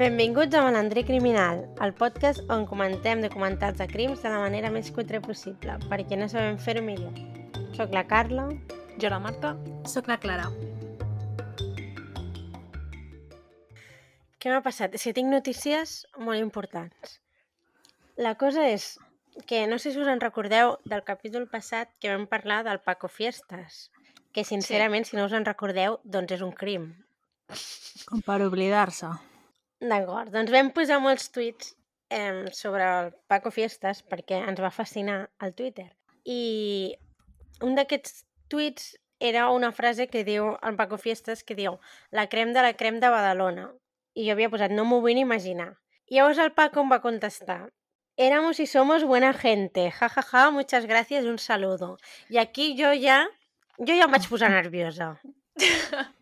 [0.00, 4.88] Benvinguts a Malandrer Criminal, el podcast on comentem documentals de crims de la manera més
[4.96, 7.12] cutre possible, perquè no sabem fer-ho millor.
[7.76, 8.46] Soc la Carla.
[8.96, 9.50] Jo la Marta.
[9.84, 10.48] Soc la Clara.
[14.40, 14.96] Què m'ha passat?
[14.96, 17.20] És que tinc notícies molt importants.
[18.16, 18.94] La cosa és
[19.44, 23.12] que no sé si us en recordeu del capítol passat que vam parlar del Paco
[23.12, 23.90] Fiestas,
[24.32, 25.12] que sincerament, sí.
[25.12, 26.94] si no us en recordeu, doncs és un crim.
[28.08, 29.18] Com per oblidar-se.
[29.80, 31.74] D'acord, doncs vam posar molts tuits
[32.12, 35.88] eh, sobre el Paco Fiestas perquè ens va fascinar al Twitter.
[36.24, 36.96] I
[37.64, 41.78] un d'aquests tuits era una frase que diu el Paco Fiestas que diu
[42.12, 43.70] la crem de la crem de Badalona.
[44.16, 45.74] I jo havia posat no m'ho vull ni imaginar.
[46.10, 47.62] I llavors el Paco em va contestar
[48.20, 51.96] éramos y somos buena gente, ja, ja, ja, muchas gracias, un saludo.
[52.28, 53.28] I aquí jo ja,
[53.78, 55.14] jo ja em vaig posar nerviosa.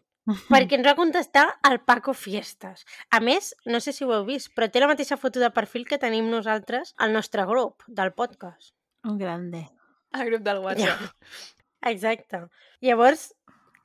[0.48, 2.84] perquè ens va contestar el Paco Fiestas.
[3.10, 5.86] A més, no sé si ho heu vist, però té la mateixa foto de perfil
[5.88, 8.74] que tenim nosaltres al nostre grup del podcast.
[9.04, 9.64] Un grande.
[10.12, 11.00] El grup del WhatsApp.
[11.00, 11.90] Ja.
[11.90, 12.42] Exacte.
[12.80, 13.28] Llavors,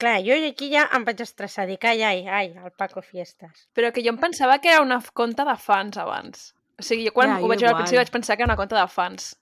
[0.02, 3.68] clar, jo aquí ja em vaig estressar, dic, ai, ai, ai, el Paco Fiestas.
[3.76, 6.50] Però que jo em pensava que era una conta de fans abans.
[6.80, 8.58] O sigui, jo quan Ja, ho vaig veure al principi vaig pensar que era una
[8.60, 9.36] conta de fans.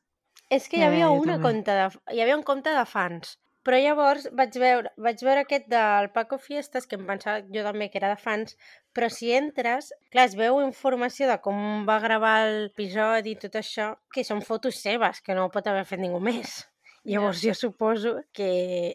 [0.52, 1.48] És que hi Ja, havia jo una també.
[1.48, 1.86] compte de...
[2.14, 3.38] Hi havia un compte de fans.
[3.66, 7.92] Però llavors vaig veure, vaig veure aquest del Paco Fiestas, que em pensava jo també
[7.94, 8.58] que era de fans,
[8.96, 13.94] però si entres, clar, es veu informació de com va gravar l'episodi i tot això,
[14.14, 16.64] que són fotos seves, que no ho pot haver fet ningú més.
[17.06, 18.50] Llavors jo suposo que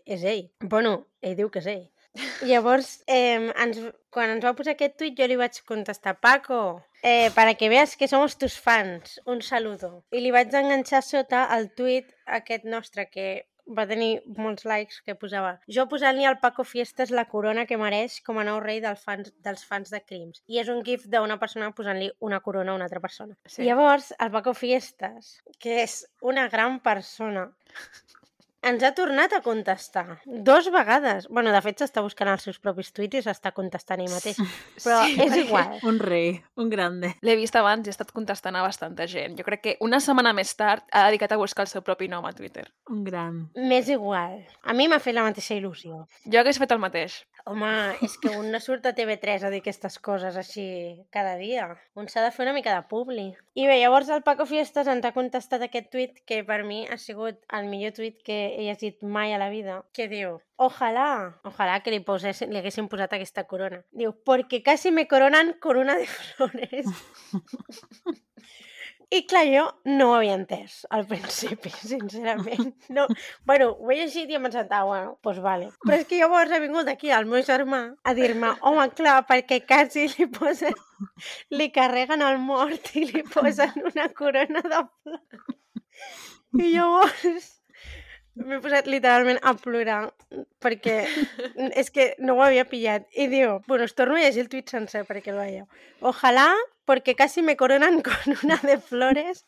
[0.06, 0.48] és ell.
[0.62, 1.86] Bueno, ell diu que és ell.
[2.48, 3.80] Llavors, eh, ens,
[4.14, 6.60] quan ens va posar aquest tuit, jo li vaig contestar, Paco,
[7.02, 10.04] eh, para que veas que somos tus fans, un saludo.
[10.12, 15.16] I li vaig enganxar sota el tuit aquest nostre, que va tenir molts likes, que
[15.18, 19.02] posava jo posant-li al Paco Fiestas la corona que mereix com a nou rei dels
[19.02, 20.42] fans, dels fans de crims.
[20.46, 23.36] I és un gif d'una persona posant-li una corona a una altra persona.
[23.46, 23.64] Sí.
[23.66, 27.48] Llavors, el Paco Fiestas, que és una gran persona,
[28.66, 30.20] ens ha tornat a contestar.
[30.24, 31.28] Dos vegades.
[31.28, 34.38] bueno, de fet, s'està buscant els seus propis tuits i s'està contestant ell mateix.
[34.84, 35.78] Però Sí, és igual.
[35.86, 37.14] Un rei, un grande.
[37.22, 39.36] L'he vist abans i he estat contestant a bastanta gent.
[39.38, 42.26] Jo crec que una setmana més tard ha dedicat a buscar el seu propi nom
[42.26, 42.66] a Twitter.
[42.90, 43.46] Un gran.
[43.54, 44.42] M'és igual.
[44.62, 46.04] A mi m'ha fet la mateixa il·lusió.
[46.26, 47.22] Jo hagués fet el mateix.
[47.46, 47.68] Home,
[48.02, 50.64] és que un no surt a TV3 a dir aquestes coses així
[51.14, 51.68] cada dia.
[51.94, 53.28] Un s'ha de fer una mica de publi.
[53.54, 56.98] I bé, llavors el Paco Fiestas ens ha contestat aquest tuit que per mi ha
[56.98, 61.82] sigut el millor tuit que he llegit mai a la vida, que diu Ojalá, ojalá
[61.84, 63.82] que li, posessin, li haguessin posat aquesta corona.
[63.92, 66.88] Diu, porque casi me coronan corona de flores.
[69.12, 72.72] I clar, jo no ho havia entès al principi, sincerament.
[72.88, 73.04] No,
[73.46, 75.68] bueno, ho he llegit i em he pensat, ah, bueno, doncs pues vale.
[75.84, 79.60] Però és que llavors ha vingut aquí el meu germà a dir-me, home, clar, perquè
[79.68, 80.74] quasi li posen,
[81.52, 85.54] li carreguen el mort i li posen una corona de flors.
[86.56, 87.55] I llavors
[88.36, 90.00] m'he posat literalment a plorar
[90.62, 90.96] perquè
[91.72, 93.06] és que no ho havia pillat.
[93.16, 95.66] I diu, bueno, us torno a llegir el tuit sencer perquè el veieu.
[96.00, 96.50] Ojalá,
[96.84, 99.46] porque casi me coronan con una de flores.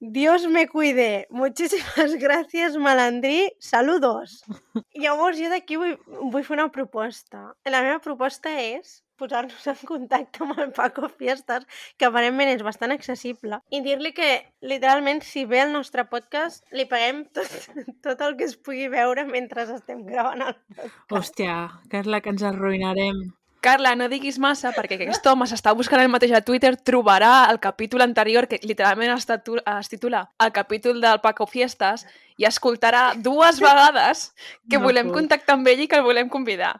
[0.00, 1.26] Dios me cuide.
[1.28, 3.52] Muchísimas gracias, malandrí.
[3.58, 4.42] Saludos.
[4.94, 7.50] Llavors jo d'aquí vull, vull fer una proposta.
[7.68, 11.66] La meva proposta és posar-nos en contacte amb el Paco Fiestas,
[12.00, 14.30] que aparentment és bastant accessible, i dir-li que,
[14.64, 17.50] literalment, si ve el nostre podcast, li paguem tot,
[18.06, 21.12] tot el que es pugui veure mentre estem gravant el podcast.
[21.20, 21.58] Hòstia,
[21.92, 23.28] Carla, que ens arruïnarem.
[23.60, 27.50] Carla, no diguis massa, perquè que aquest home s'està buscant el mateix a Twitter, trobarà
[27.52, 32.06] el capítol anterior, que literalment es, es titula el capítol del Paco Fiestas,
[32.40, 34.30] i escoltarà dues vegades
[34.64, 35.18] que No volem puc.
[35.18, 36.78] contactar amb ell i que el volem convidar.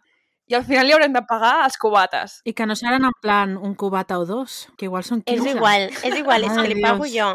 [0.51, 2.41] I al final li haurem de pagar els cubates.
[2.45, 5.47] I que no seran en plan un cubata o dos, que igual són 15.
[5.47, 7.15] És igual, és igual, és que li pago Dios.
[7.15, 7.31] jo.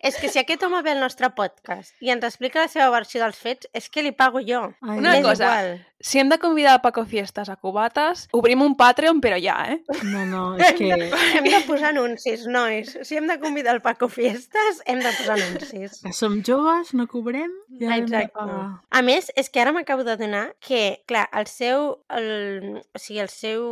[0.00, 3.20] És que si aquest home ve al nostre podcast i ens explica la seva versió
[3.24, 4.68] dels fets, és que li pago jo.
[4.86, 5.86] Ai, Una és cosa, igual.
[6.00, 9.82] Si hem de convidar a Paco Fiestas a cubates, obrim un Patreon, però ja, eh?
[10.08, 10.88] No, no, és que...
[11.36, 12.94] Hem de posar anuncis, nois.
[13.04, 15.98] Si hem de convidar el Paco Fiestas, hem de posar anuncis.
[16.00, 17.50] que som joves, no cobrem,
[17.82, 18.32] ja hem de Exacte.
[18.38, 18.80] pagar.
[18.88, 23.30] A més, és que ara m'acabo d'adonar que, clar, el seu, el, o sigui, el
[23.32, 23.64] seu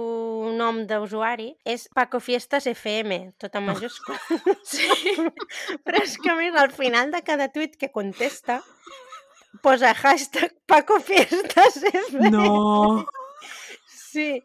[0.57, 4.19] nom d'usuari és Paco Fiestas FM, tot en majúscula.
[4.69, 4.89] Sí.
[5.85, 8.61] Però és que, a més, al final de cada tuit que contesta,
[9.65, 12.31] posa hashtag Paco Fiestas FM.
[12.35, 13.07] No,
[14.09, 14.43] Sí.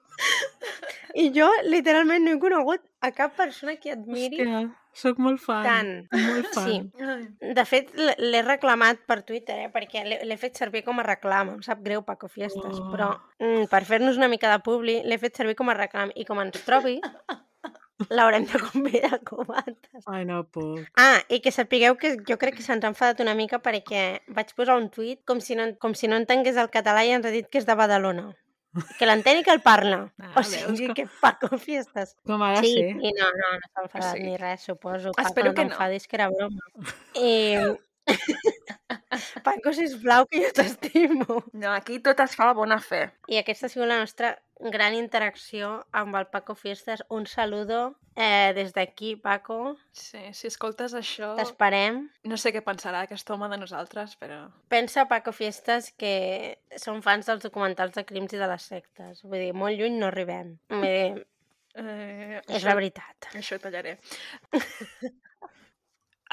[1.16, 4.64] I jo, literalment, no he conegut a cap persona que admiri hòstia,
[4.94, 5.64] sóc molt fan.
[5.66, 5.92] tant.
[6.28, 6.68] Molt fan.
[6.70, 7.52] Sí.
[7.54, 9.70] De fet, l'he reclamat per Twitter, eh?
[9.74, 11.50] perquè l'he fet servir com a reclam.
[11.58, 12.92] Em sap greu, Paco Fiestas, Oh.
[12.92, 13.10] però
[13.40, 16.12] mm, per fer-nos una mica de publi, l'he fet servir com a reclam.
[16.16, 17.00] I com ens trobi,
[18.10, 20.04] l'haurem de convidar a cubates.
[20.08, 20.82] Ai, no puc.
[21.00, 24.54] Ah, i que sapigueu que jo crec que se'ns ha enfadat una mica perquè vaig
[24.58, 27.32] posar un tuit com si no, com si no entengués el català i ens ha
[27.34, 28.32] dit que és de Badalona.
[28.98, 30.00] Que l'entén i que el parla.
[30.18, 30.48] Ah, o veus
[30.78, 32.16] sigui com- que Paco Fiestas.
[32.26, 32.90] Com de Sí, ser.
[33.06, 34.24] i no, no, no s'ha enfadat Sí.
[34.24, 35.12] ni res, suposo.
[35.14, 35.70] Paco, Espero no que no.
[35.70, 36.60] t'enfadis, que era broma.
[37.16, 37.78] I...
[39.44, 41.44] Paco, sisplau, que jo t'estimo.
[41.54, 43.06] No, aquí tot es fa a bona fe.
[43.30, 44.34] I aquesta ha sigut la nostra
[44.74, 47.04] gran interacció amb el Paco Fiestas.
[47.10, 49.76] Un saludo eh, des d'aquí, Paco.
[49.92, 52.08] Sí, si escoltes això, T'esperem.
[52.24, 54.48] no sé què pensarà aquest home de nosaltres, però...
[54.72, 59.22] Pensa, Paco Fiestas, que som fans dels documentals de crims i de les sectes.
[59.28, 60.58] Vull dir, molt lluny no arribem.
[60.74, 61.28] Vull dir,
[61.74, 63.32] Eh, és la veritat.
[63.34, 63.96] Això ho tallaré.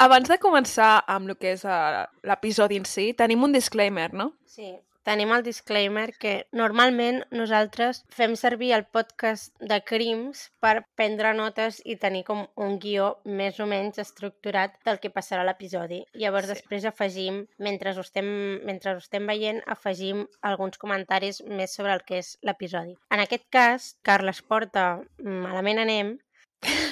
[0.01, 4.31] Abans de començar amb el que és eh, l'episodi en si, tenim un disclaimer, no?
[4.49, 4.71] Sí,
[5.05, 11.83] tenim el disclaimer que normalment nosaltres fem servir el podcast de crims per prendre notes
[11.85, 16.01] i tenir com un guió més o menys estructurat del que passarà l'episodi.
[16.15, 16.55] Llavors Sí.
[16.55, 16.57] sí.
[16.57, 18.33] després afegim, mentre ho, estem,
[18.65, 22.97] mentre ho estem veient, afegim alguns comentaris més sobre el que és l'episodi.
[23.11, 24.89] En aquest cas, Carles Porta,
[25.21, 26.17] malament anem,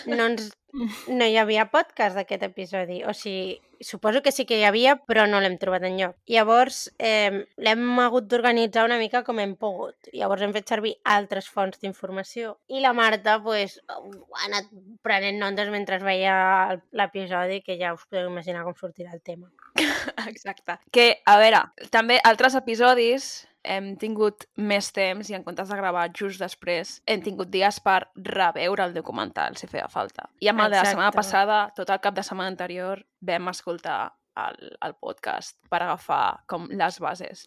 [0.06, 0.50] no, ens,
[1.18, 3.02] no hi havia podcast d'aquest episodi.
[3.04, 6.16] O sigui, suposo que sí que hi havia, però no l'hem trobat enlloc.
[6.30, 10.10] Llavors, eh, l'hem hagut d'organitzar una mica com hem pogut.
[10.12, 12.56] Llavors hem fet servir altres fonts d'informació.
[12.68, 14.70] I la Marta, pues, ha anat
[15.02, 19.50] prenent notes mentre veia l'episodi, que ja us podeu imaginar com sortirà el tema.
[20.28, 20.78] Exacte.
[20.92, 21.64] Que, a veure,
[21.94, 27.22] també altres episodis hem tingut més temps i en comptes de gravar just després hem
[27.24, 30.28] tingut dies per reveure el documental, si feia falta.
[30.40, 34.00] I amb el de la setmana passada, tot el cap de setmana anterior, vam escoltar
[34.38, 37.46] el, el podcast per agafar com les bases.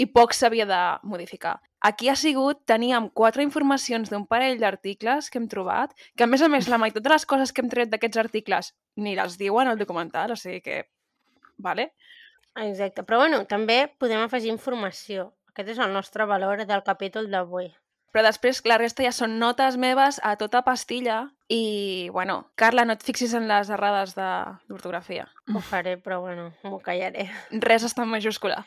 [0.00, 1.58] I poc s'havia de modificar.
[1.84, 6.44] Aquí ha sigut, teníem quatre informacions d'un parell d'articles que hem trobat, que a més
[6.44, 9.68] a més la meitat de les coses que hem tret d'aquests articles ni les diuen
[9.68, 10.82] al documental, o sigui que...
[11.60, 11.90] Vale?
[12.56, 13.04] Exacte.
[13.04, 15.30] Però bueno, també podem afegir informació.
[15.50, 17.70] Aquest és el nostre valor del capítol d'avui.
[18.10, 22.96] Però després la resta ja són notes meves a tota pastilla i, bueno, Carla, no
[22.96, 25.28] et fixis en les errades de- d'ortografia.
[25.54, 27.28] Ho faré, però bueno, m'ho callaré.
[27.52, 28.64] Res està en majúscula.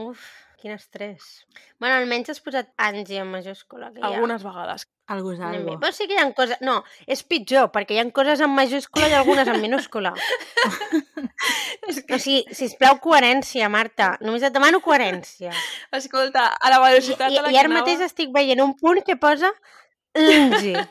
[0.00, 0.22] Uf,
[0.62, 1.44] quin estrès.
[1.78, 3.92] Bueno, almenys has posat Angie en majúscula.
[3.92, 4.86] Que Algunes vegades.
[5.06, 5.76] Algo és algo.
[5.78, 6.58] Però sí que hi ha coses...
[6.66, 10.10] No, és pitjor, perquè hi ha coses en majúscula i algunes en minúscula.
[11.86, 14.16] És O sigui, sisplau, coherència, Marta.
[14.26, 15.52] Només et demano coherència.
[15.94, 17.84] Escolta, a la I, velocitat i, a la i ara anava...
[17.84, 19.52] mateix estic veient un punt que posa
[20.16, 20.82] Angie.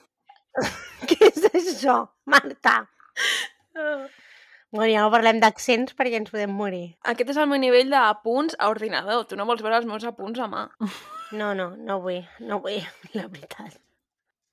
[1.10, 2.00] Què és això,
[2.30, 2.78] Marta?
[4.70, 6.84] Bueno, ja no parlem d'accents perquè ens podem morir.
[7.12, 9.26] Aquest és el meu nivell d'apunts a ordinador.
[9.28, 10.68] Tu no vols veure els meus apunts a mà.
[11.32, 12.80] No, no, no vull, no vull,
[13.14, 13.76] la veritat.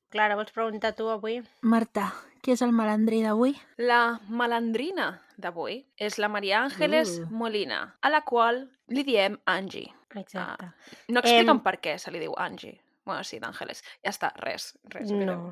[0.10, 1.42] Clara, vols preguntar tu avui?
[1.68, 3.56] Marta, qui és el malandrí d'avui?
[3.78, 7.28] La malandrina d'avui és la Maria Àngeles Uh.
[7.32, 9.92] Molina, a la qual li diem Angie.
[10.16, 10.70] Exacte.
[11.10, 12.78] No expliquen Em- per què se li diu Angie.
[13.06, 13.84] Bueno, sí, d'Àngeles.
[14.04, 14.78] Ja està, res.
[14.92, 15.18] res no.
[15.18, 15.44] mireu.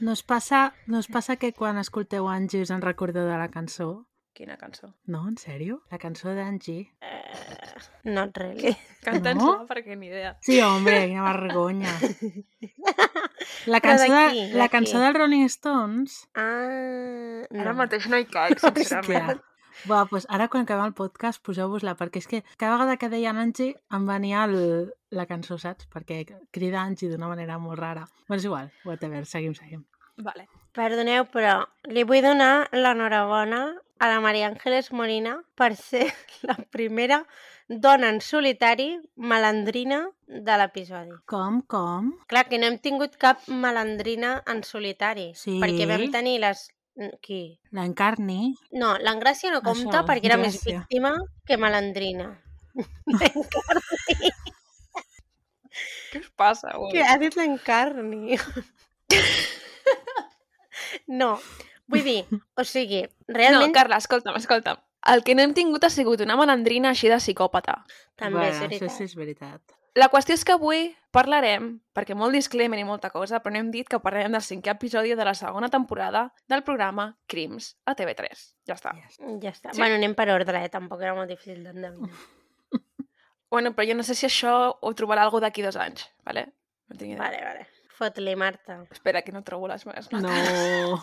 [0.00, 3.48] No us, passa, no us passa que quan escolteu Angie us en recordeu de la
[3.48, 4.04] cançó?
[4.38, 4.92] Quina cançó.
[5.10, 5.80] No, en sèrio?
[5.90, 6.92] La cançó d'Angie?
[7.02, 8.70] Uh, not really.
[9.02, 9.64] Canta'ns-la, No?
[9.66, 10.36] perquè ni idea.
[10.46, 11.90] Sí, hombre, quina vergonya.
[13.66, 16.20] La cançó, de la cançó dels Rolling Stones...
[16.38, 17.60] Ah, no.
[17.64, 19.42] Ara mateix no hi caic, sincerament.
[19.86, 23.38] Buah, doncs ara quan acabem el podcast poseu-vos-la, perquè és que cada vegada que deien
[23.42, 24.56] Angie em venia el,
[25.14, 25.86] la cançó, saps?
[25.92, 26.22] Perquè
[26.54, 28.06] crida Angie d'una manera molt rara.
[28.30, 29.84] Però és igual, whatever, seguim, seguim.
[30.18, 30.48] Vale.
[30.78, 31.58] Perdoneu, però
[31.90, 33.60] li vull donar l'enhorabona
[33.98, 36.04] a la Maria Àngeles Molina per ser
[36.48, 37.24] la primera
[37.68, 41.16] dona en solitari malandrina de l'episodi.
[41.26, 42.12] Com, com?
[42.30, 45.32] Clar, que no hem tingut cap malandrina en solitari.
[45.34, 45.58] Sí.
[45.62, 46.68] Perquè vam tenir les...
[47.22, 47.42] Qui?
[47.74, 48.54] L'Encarni?
[48.74, 50.80] No, l'Engràcia no compta Això, perquè era més Gràcia.
[50.80, 51.12] víctima
[51.46, 52.32] que malandrina.
[56.08, 56.90] Què us passa avui?
[56.94, 58.38] Que ha dit l'Encarni.
[61.06, 61.38] no,
[61.88, 62.20] vull dir,
[62.56, 64.78] o sigui, No, realment Carla, escolta'm, escolta'm.
[65.08, 67.84] El que no hem tingut ha sigut una malandrina així de psicòpata.
[68.16, 68.88] també és Bueno, veritat.
[68.88, 69.60] Això sí és veritat.
[69.94, 73.70] La qüestió és que avui parlarem, perquè molt disclaimer i molta cosa, però no hem
[73.70, 78.42] dit que parlarem del cinquè episodi de la segona temporada del programa Crims a TV3.
[78.68, 78.92] Ja està.
[78.94, 79.16] Yes.
[79.42, 79.72] Ja està.
[79.72, 79.78] Sí.
[79.80, 80.68] Bueno, anem per ordre, eh?
[80.68, 82.10] Tampoc era molt difícil d'endevinar.
[83.50, 86.50] Bueno, però jo no sé si això ho trobarà algú d'aquí dos anys, vale?
[86.88, 87.22] No tinc idea.
[87.22, 87.66] Vale, vale.
[87.98, 88.84] Fot-li, Marta.
[88.94, 90.50] Espera, que no trobo les meves notes.
[90.54, 91.00] No.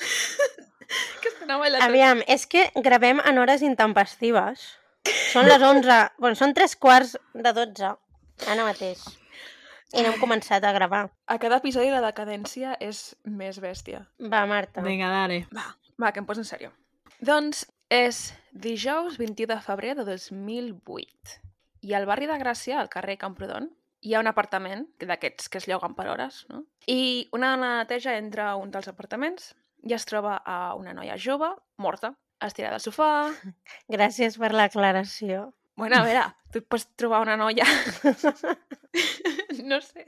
[1.20, 1.60] que és que no.
[1.84, 4.64] Aviam, és que gravem en hores intempestives.
[5.30, 5.96] Són les 11...
[6.20, 7.90] Bueno, són tres quarts de 12.
[8.48, 9.02] Ara mateix.
[9.92, 11.08] I no hem començat a gravar.
[11.26, 14.04] A cada episodi la decadència és més bèstia.
[14.22, 14.84] Va, Marta.
[14.86, 15.42] Vinga, dale.
[15.52, 15.66] Va,
[16.00, 16.70] va, que em poso en sèrio.
[17.20, 21.40] Doncs és dijous 21 de febrer de 2008.
[21.90, 23.68] I al barri de Gràcia, al carrer Camprodon,
[24.00, 26.64] hi ha un apartament d'aquests que es lloguen per hores, no?
[26.88, 29.52] I una dona neteja entra a un dels apartaments
[29.88, 32.14] i es troba a una noia jove, morta,
[32.44, 33.10] estirada al sofà...
[33.94, 35.50] Gràcies per l'aclaració.
[35.80, 37.64] Bueno, a veure, tu et pots trobar una noia...
[39.70, 40.04] no sé.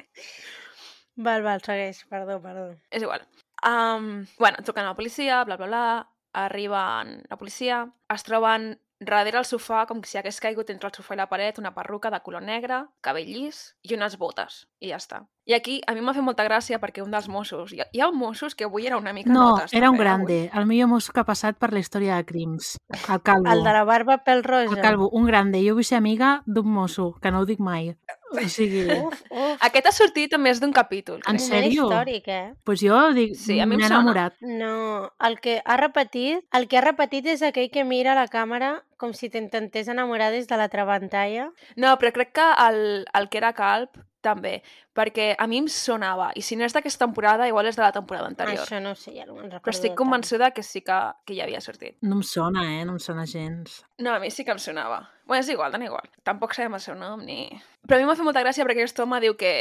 [1.16, 2.02] Val, val, segueix.
[2.10, 2.66] Perdó, perdó.
[2.90, 3.24] És igual.
[3.64, 5.84] Um, bueno, truquen a la policia, bla, bla, bla,
[6.32, 8.72] arriben la policia, es troben
[9.08, 12.10] darrere el sofà com si hagués caigut entre el sofà i la paret una perruca
[12.10, 14.64] de color negre, cabell llis i unes botes.
[14.80, 15.22] I ja està.
[15.44, 17.72] I aquí a mi m'ha fet molta gràcia perquè un dels Mossos...
[17.74, 19.72] Hi ha, hi ha Mossos que avui era una mica No, notes.
[19.74, 20.36] era un també, grande.
[20.46, 20.60] avui.
[20.60, 22.76] El millor mosso que ha passat per la història de crims.
[23.10, 23.50] El Calvo.
[23.50, 24.70] El de la barba pel roja.
[24.70, 25.58] El Calvo, un grande.
[25.66, 27.90] Jo vull ser amiga d'un mosso, que no ho dic mai.
[28.32, 29.56] O sigui, Uf, uf.
[29.66, 31.18] Aquest ha sortit a més d'un capítol.
[31.26, 31.48] En crec.
[31.48, 31.88] Moment sèrio?
[31.90, 32.54] històric, eh?
[32.64, 33.98] pues jo dic, Sí, a mi em m'he sona.
[33.98, 34.38] enamorat.
[34.46, 38.84] No, el que ha repetit, el que ha repetit és aquell que mira la càmera
[38.96, 41.50] com si t'intentés enamorar des de l'altra pantalla.
[41.74, 44.60] No, però crec que el, el que era calp també,
[44.96, 47.92] perquè a mi em sonava, i si no és d'aquesta temporada, igual és de la
[47.94, 48.62] temporada anterior.
[48.64, 49.64] Això no ho sé, ja no me'n recordo.
[49.66, 50.00] Però estic tant.
[50.04, 51.98] convençuda que sí que, que ja havia sortit.
[52.00, 52.86] No em sona, eh?
[52.88, 53.82] No em sona gens.
[53.98, 55.02] No, a mi sí que em sonava.
[55.26, 56.08] Bueno, és igual, dona igual.
[56.26, 57.46] Tampoc sabem el seu nom ni...
[57.86, 59.52] Però a mi m'ha fet molta gràcia perquè aquest home diu que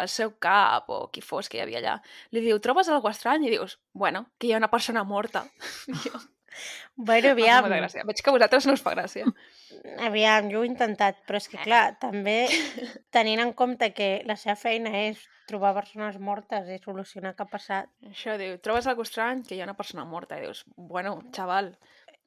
[0.00, 1.96] el seu cap o qui fos que hi havia allà
[2.34, 3.46] li diu, trobes alguna estrany?
[3.48, 5.44] I dius, bueno, que hi ha una persona morta.
[5.88, 6.20] I jo,
[6.96, 8.06] Bueno, aviam, molta gràcia.
[8.08, 9.28] Veig que a vosaltres no us fa gràcia.
[10.06, 12.38] aviam, jo ho he intentat, però és que clar, també
[13.16, 17.50] tenint en compte que la seva feina és trobar persones mortes i solucionar què ha
[17.50, 17.88] passat.
[18.06, 19.46] Això diu, trobes alguna estrany?
[19.46, 20.38] Que hi ha una persona morta.
[20.38, 21.74] I dius, bueno, xaval,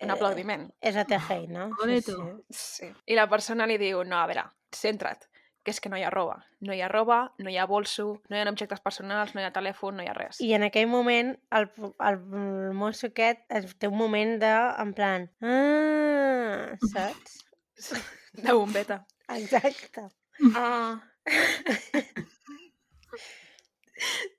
[0.03, 0.67] un Eh, aplaudiment.
[0.81, 1.69] És la teva feina.
[1.83, 2.17] Sí, sí.
[2.63, 2.89] Sí.
[3.07, 5.27] I la persona li diu, no, a veure, centra't,
[5.63, 6.41] que és que no hi ha roba.
[6.59, 9.45] No hi ha roba, no hi ha bolso, no hi ha objectes personals, no hi
[9.47, 10.39] ha telèfon, no hi ha res.
[10.43, 14.51] I en aquell moment, el, el, el mosso aquest es- té un moment de,
[14.83, 17.39] en plan, ah, saps?
[18.43, 19.05] De bombeta.
[19.29, 20.07] Exacte.
[20.55, 20.99] Ah.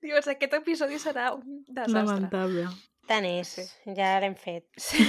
[0.04, 2.02] Dius, aquest episodi serà un desastre.
[2.04, 2.66] Lamentable.
[3.08, 3.94] Tant és, Sí.
[3.96, 4.66] ja l'hem fet.
[4.76, 5.04] Sí.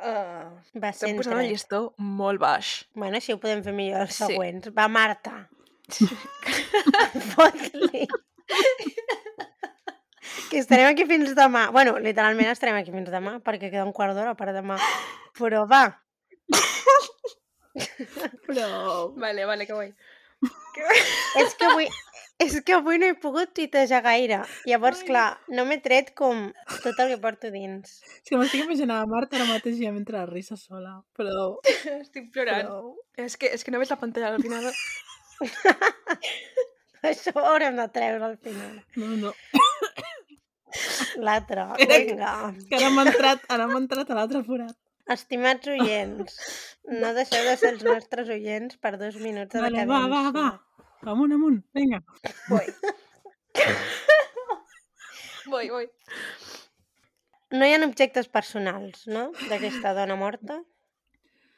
[0.00, 0.48] Uh,
[0.80, 2.70] Va, Estem posant el llistó molt baix.
[2.96, 4.24] Bueno, així ho podem fer millor els Sí.
[4.30, 4.70] següents.
[4.76, 5.46] Va, Marta.
[7.34, 8.06] Fot-li.
[10.50, 11.66] que estarem aquí fins demà.
[11.74, 14.78] Bueno, literalment estarem aquí fins demà, perquè queda un quart d'hora per demà.
[15.38, 15.84] Però va,
[18.46, 18.66] Però...
[19.22, 19.92] Vale, vale, que guai.
[21.38, 21.86] és que avui,
[22.40, 24.40] és que avui no he pogut tuitejar gaire.
[24.68, 25.08] Llavors, Ai.
[25.10, 26.46] clar, no m'he tret com
[26.80, 27.98] tot el que porto dins.
[28.22, 30.98] És que m'estic imaginant a Marta ara mateix ja mentre la risa sola.
[31.18, 31.52] Però...
[32.00, 32.66] Estic plorant.
[32.66, 33.26] però...
[33.26, 34.70] És que, és que no veig la pantalla al final.
[37.10, 38.80] Això ho haurem de treure al final.
[39.00, 39.34] No, no.
[41.20, 42.32] L'altre, vinga.
[42.68, 44.76] Que ara m'ha entrat, ara m'ha entrat a l'altre forat.
[45.10, 46.36] Estimats oients,
[46.86, 50.12] no deixeu de ser els nostres oients per dos minuts de Vale, decadència.
[50.12, 50.89] va, va, va.
[51.08, 51.64] Amunt, amunt.
[51.74, 52.02] Vinga.
[52.48, 52.74] Vull.
[55.50, 55.86] Vull, vull.
[57.50, 60.60] No hi ha objectes personals, no?, d'aquesta dona morta.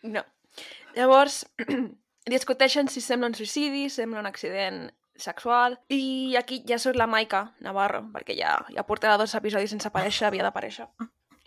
[0.02, 0.22] No.
[0.96, 1.42] Llavors,
[2.34, 4.87] discuteixen si sembla un suïcidi, sembla un accident
[5.20, 9.90] sexual, i aquí ja surt la Maica Navarro, perquè ja, ja portava dos episodis sense
[9.90, 10.88] aparèixer, havia d'aparèixer.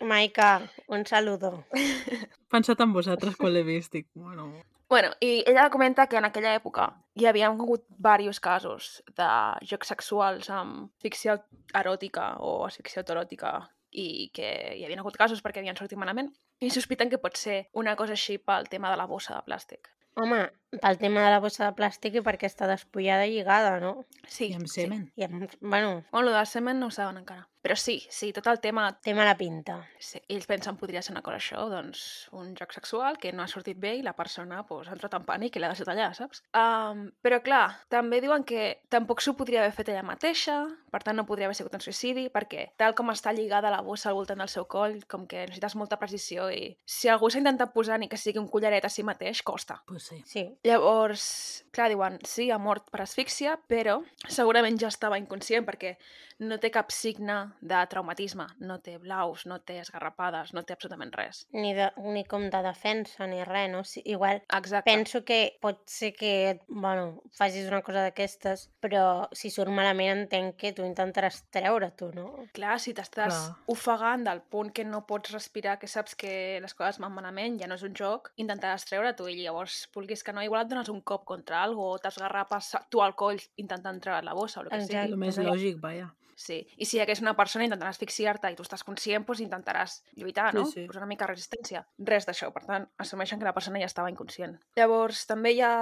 [0.00, 1.64] Maica, un saludo.
[2.52, 3.92] Pensat en vosaltres quan l'he vist.
[3.92, 4.50] Dic, bueno...
[4.88, 6.84] Bueno, i ella comenta que en aquella època
[7.18, 9.30] hi havia hagut diversos casos de
[9.66, 11.34] jocs sexuals amb ficció
[11.74, 13.56] eròtica o asfixia autoròtica
[13.90, 16.30] i que hi havia hagut casos perquè havien sortit malament
[16.62, 19.90] i sospiten que pot ser una cosa així pel tema de la bossa de plàstic.
[20.16, 20.38] Home,
[20.70, 24.04] pel tema de la bossa de plàstic i perquè està despullada i lligada, no?
[24.26, 24.82] Sí, I amb sí.
[24.82, 25.10] semen.
[25.16, 27.48] I, amb, bueno, Bueno, lo del semen no ho saben encara.
[27.66, 28.84] Però sí, sí, tot el tema...
[29.02, 29.80] té mala pinta.
[29.98, 32.02] Sí, ells pensen podria ser una cosa això, doncs
[32.38, 35.24] un joc sexual que no ha sortit bé i la persona pues, ha entrat en
[35.26, 36.44] pànic i l'ha deixat allà, saps?
[36.54, 40.60] Um, però clar, també diuen que tampoc s'ho podria haver fet ella mateixa,
[40.94, 44.12] per tant no podria haver sigut un suïcidi, perquè tal com està lligada la bossa
[44.12, 47.74] al voltant del seu coll, com que necessites molta precisió i si algú s'ha intentat
[47.74, 49.80] posar ni que sigui un collaret a si mateix, costa.
[49.90, 50.22] Pues sí.
[50.24, 50.46] Sí.
[50.64, 55.96] Llavors, clar, diuen, sí, ha mort per asfíxia, però segurament ja estava inconscient perquè
[56.38, 61.12] no té cap signe de traumatisme, no té blaus, no té esgarrapades, no té absolutament
[61.16, 61.44] res.
[61.56, 63.82] Ni, de, ni com de defensa ni res, no?
[63.88, 64.90] Sí, igual Exacte.
[64.90, 70.58] penso que pot ser que, bueno, facis una cosa d'aquestes, però si surt malament entenc
[70.60, 72.28] que tu intentaràs treure tu, no?
[72.56, 73.56] Clar, si t'estàs Clar.
[73.72, 77.70] ofegant del punt que no pots respirar, que saps que les coses van malament, ja
[77.70, 80.88] no és un joc, intentaràs treure tu i llavors, vulguis que no, igual et dones
[80.92, 84.70] un cop contra algo o t'esgarrapes tu al coll intentant treure la bossa o el
[84.70, 85.02] que Exacte.
[85.02, 85.12] sigui.
[85.12, 86.12] El més Doncs, lògic, vaja.
[86.36, 90.02] Sí, i si hi hagués una persona intentant asfixiar-te i tu estàs conscient, doncs intentaràs
[90.20, 90.66] lluitar, Sí, no?
[90.68, 90.82] sí.
[90.86, 91.80] Posar una mica de resistència.
[91.98, 94.58] Res d'això, per tant, assumeixen que la persona ja estava inconscient.
[94.76, 95.72] Llavors, també hi ha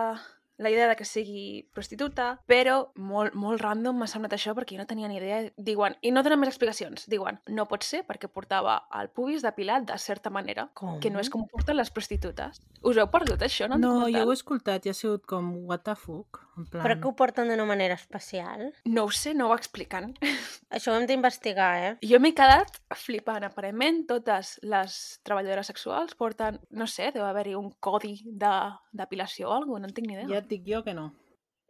[0.58, 4.82] la idea de que sigui prostituta, però molt, molt random m'ha semblat això perquè jo
[4.82, 5.40] no tenia ni idea.
[5.56, 9.88] Diuen, i no donen més explicacions, diuen, no pot ser perquè portava el pubis depilat
[9.90, 11.00] de certa manera, Com?
[11.00, 12.62] que no és com porten les prostitutes.
[12.82, 13.78] Us heu perdut això, no?
[13.80, 16.44] No, jo ho he escoltat i ha sigut com, what the fuck?
[16.56, 16.82] En plan...
[16.84, 18.68] Però que ho porten d'una manera especial?
[18.86, 20.12] No ho sé, no ho expliquen.
[20.76, 21.92] Això ho hem d'investigar, eh?
[22.06, 23.44] Jo m'he quedat flipant.
[23.48, 28.54] Aparentment, totes les treballadores sexuals porten, no sé, deu haver-hi un codi de
[28.94, 30.30] depilació o alguna no en tinc ni idea.
[30.30, 31.10] Ja et dic jo que no.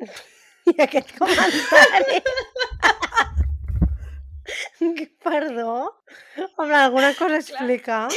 [0.71, 2.21] I aquest comentari...
[5.25, 5.75] Perdó?
[6.59, 8.09] Home, alguna cosa a explicar?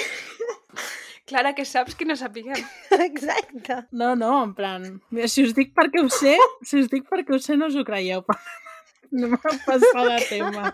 [1.27, 2.61] Clara, que saps que no sapiguem.
[3.09, 3.81] Exacte.
[3.91, 4.85] No, no, en plan...
[5.11, 7.75] Mira, si us dic perquè ho sé, si us dic perquè ho sé, no us
[7.75, 8.23] ho creieu.
[8.27, 8.39] però
[9.17, 10.71] No m'ha passat de tema.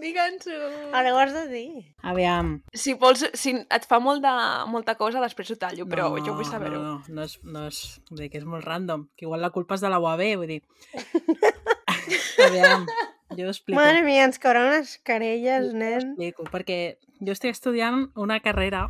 [0.00, 0.54] Digue'ns-ho.
[0.96, 1.82] Ara ho has de dir.
[2.08, 2.54] Aviam.
[2.72, 4.32] Si vols, si et fa molt de,
[4.72, 6.80] molta cosa, després ho tallo, però jo vull saber-ho.
[6.80, 9.04] No, no, no és, no és, vull dir que és molt random.
[9.12, 10.62] Que igual la culpa és de la UAB, vull dir.
[12.46, 12.86] Aviam,
[13.36, 13.76] jo ho explico.
[13.78, 16.00] Mare mia, ens cauran unes querelles, Jo ho nen.
[16.00, 16.78] explico, perquè
[17.20, 18.86] jo estic estudiant una carrera,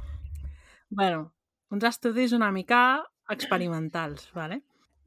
[0.93, 1.33] bueno,
[1.73, 2.83] uns estudis una mica
[3.33, 4.63] experimentals, ¿vale?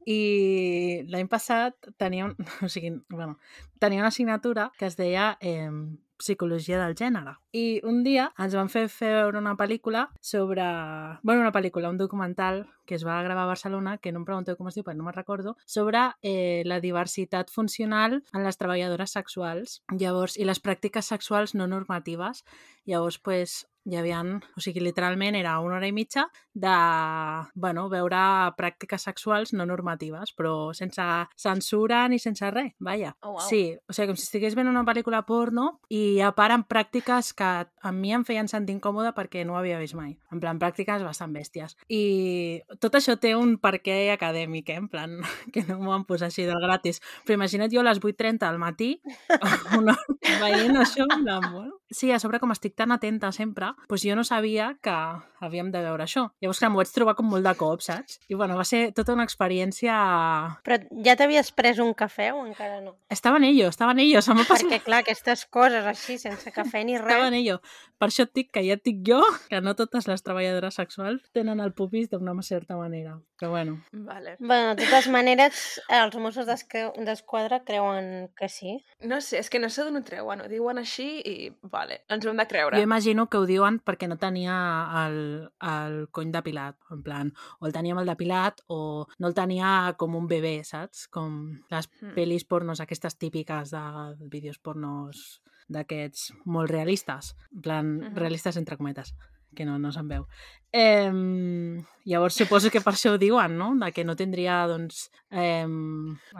[0.06, 2.34] I l'any passat tenia, un,
[2.66, 3.38] o sigui, bueno,
[3.82, 5.70] tenia una assignatura que es deia eh,
[6.16, 7.34] Psicologia del gènere.
[7.52, 10.64] I un dia ens van fer veure una pel·lícula sobre...
[11.22, 14.56] bueno, una pel·lícula, un documental que es va gravar a Barcelona, que no em pregunteu
[14.56, 19.12] com es diu, perquè no me'n recordo, sobre eh, la diversitat funcional en les treballadores
[19.12, 19.82] sexuals.
[19.92, 22.46] Llavors, i les pràctiques sexuals no normatives.
[22.88, 26.26] Llavors, pues, hi havia, o sigui, literalment era una hora i mitja
[26.56, 26.74] de,
[27.54, 28.18] bueno, veure
[28.58, 31.04] pràctiques sexuals no normatives, però sense
[31.38, 33.14] censura ni sense res, vaja.
[33.20, 33.44] Oh, uau.
[33.46, 37.32] Sí, o sigui, com si estigués veient una pel·lícula porno i a part amb pràctiques
[37.36, 40.16] que a mi em feien sentir incòmode perquè no ho havia vist mai.
[40.32, 41.76] En plan, pràctiques bastant bèsties.
[41.92, 42.02] I
[42.82, 44.80] tot això té un perquè acadèmic, eh?
[44.80, 45.18] En plan,
[45.54, 47.02] que no m'ho van posar així del gratis.
[47.24, 48.96] Però imagina't jo a les 8.30 al matí
[49.78, 49.94] una,
[50.40, 51.78] veient això, en plan, bueno.
[51.90, 54.94] Sí, a sobre com estic tan atenta sempre, doncs jo no sabia que
[55.40, 56.26] havíem de veure això.
[56.42, 58.18] Llavors, clar, m'ho vaig trobar com molt de cop, saps?
[58.28, 59.94] I bueno, va ser tota una experiència...
[60.66, 62.96] Però ja t'havies pres un cafè o encara no?
[63.12, 66.96] Estaven ellos, estaven ellos, em va passar Perquè, clar, aquestes coses així, sense cafè ni
[66.98, 67.28] Estava res...
[67.30, 67.60] en ello.
[68.00, 69.20] Per això et dic que ja et dic jo
[69.50, 73.18] que no totes les treballadores sexuals tenen el pupis d'una certa manera.
[73.38, 74.36] Però bueno, Vale.
[74.38, 78.78] Bueno, de totes maneres, els Mossos d'Esquadra creuen que sí.
[79.00, 82.24] No sé, és que no sé d'on ho treuen, ho diuen així i vale, ens
[82.26, 82.76] ho hem de creure.
[82.80, 84.56] jo imagino que ho diuen perquè no tenia
[85.04, 85.18] el,
[85.60, 90.16] el cony depilat, en plan, o el tenia mal depilat o no el tenia com
[90.16, 91.06] un bebè, saps?
[91.12, 92.14] Com les Hmm.
[92.16, 93.82] pel·lis pornos, aquestes típiques de
[94.32, 98.14] vídeos pornos d'aquests molt realistes, en plan, Mhm.
[98.16, 99.14] realistes entre cometes,
[99.54, 100.26] que no, no se'n veu.
[100.72, 101.10] Eh,
[102.04, 103.70] llavors suposo que per això ho diuen, no?
[103.80, 105.64] De que no tindria, doncs, eh,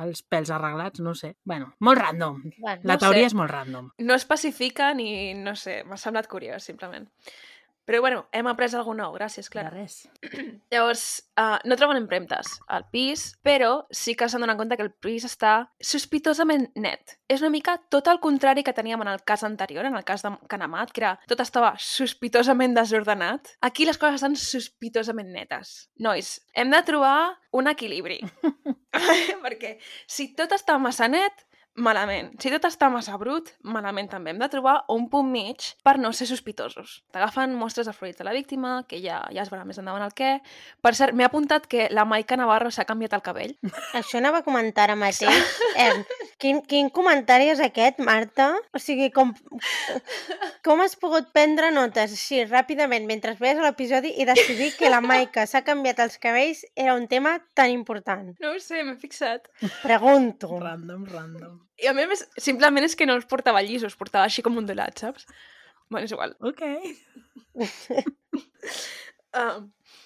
[0.02, 1.36] els pèls arreglats, no sé.
[1.44, 2.42] Bueno, molt random.
[2.58, 3.32] Bueno, La No teoria sé.
[3.32, 3.90] és molt random.
[3.98, 7.08] No especifica ni, no sé, m'ha semblat curiós, simplement.
[7.86, 9.70] Però bueno, hem après alguna nou, gràcies, De Clara.
[9.70, 10.08] res.
[10.72, 11.04] Llavors,
[11.38, 15.24] uh, no troben empremtes al pis, però sí que s'han donat compte que el pis
[15.28, 17.16] està sospitosament net.
[17.30, 20.26] És una mica tot el contrari que teníem en el cas anterior, en el cas
[20.26, 23.54] de Canamat, que era tot estava sospitosament desordenat.
[23.62, 25.88] Aquí les coses estan sospitosament netes.
[26.02, 28.18] Nois, hem de trobar un equilibri.
[29.44, 29.76] Perquè
[30.08, 31.45] si tot està massa net,
[31.76, 32.32] malament.
[32.40, 34.32] Si tot està massa brut, malament també.
[34.32, 37.00] Hem de trobar un punt mig per no ser sospitosos.
[37.14, 40.14] T'agafen mostres de fluids de la víctima, que ja, ja es veurà més endavant el
[40.16, 40.36] què.
[40.84, 43.56] Per cert, m'he apuntat que la Maica Navarro s'ha canviat el cabell.
[43.98, 45.54] Això anava a comentar ara mateix.
[45.76, 45.92] Eh,
[46.40, 48.48] quin, quin comentari és aquest, Marta?
[48.72, 49.34] O sigui, com,
[50.64, 55.44] com has pogut prendre notes així ràpidament mentre veies l'episodi i decidir que la Maica
[55.44, 58.32] s'ha canviat els cabells era un tema tan important?
[58.40, 59.52] No ho sé, m'he fixat.
[59.82, 60.56] Pregunto.
[60.56, 61.65] Random, random.
[61.82, 65.26] I a més, simplement és que no els portava llisos, portava així com ondulats, saps?
[65.90, 66.34] Bueno, és igual.
[66.40, 66.62] Ok.
[69.36, 69.60] Uh,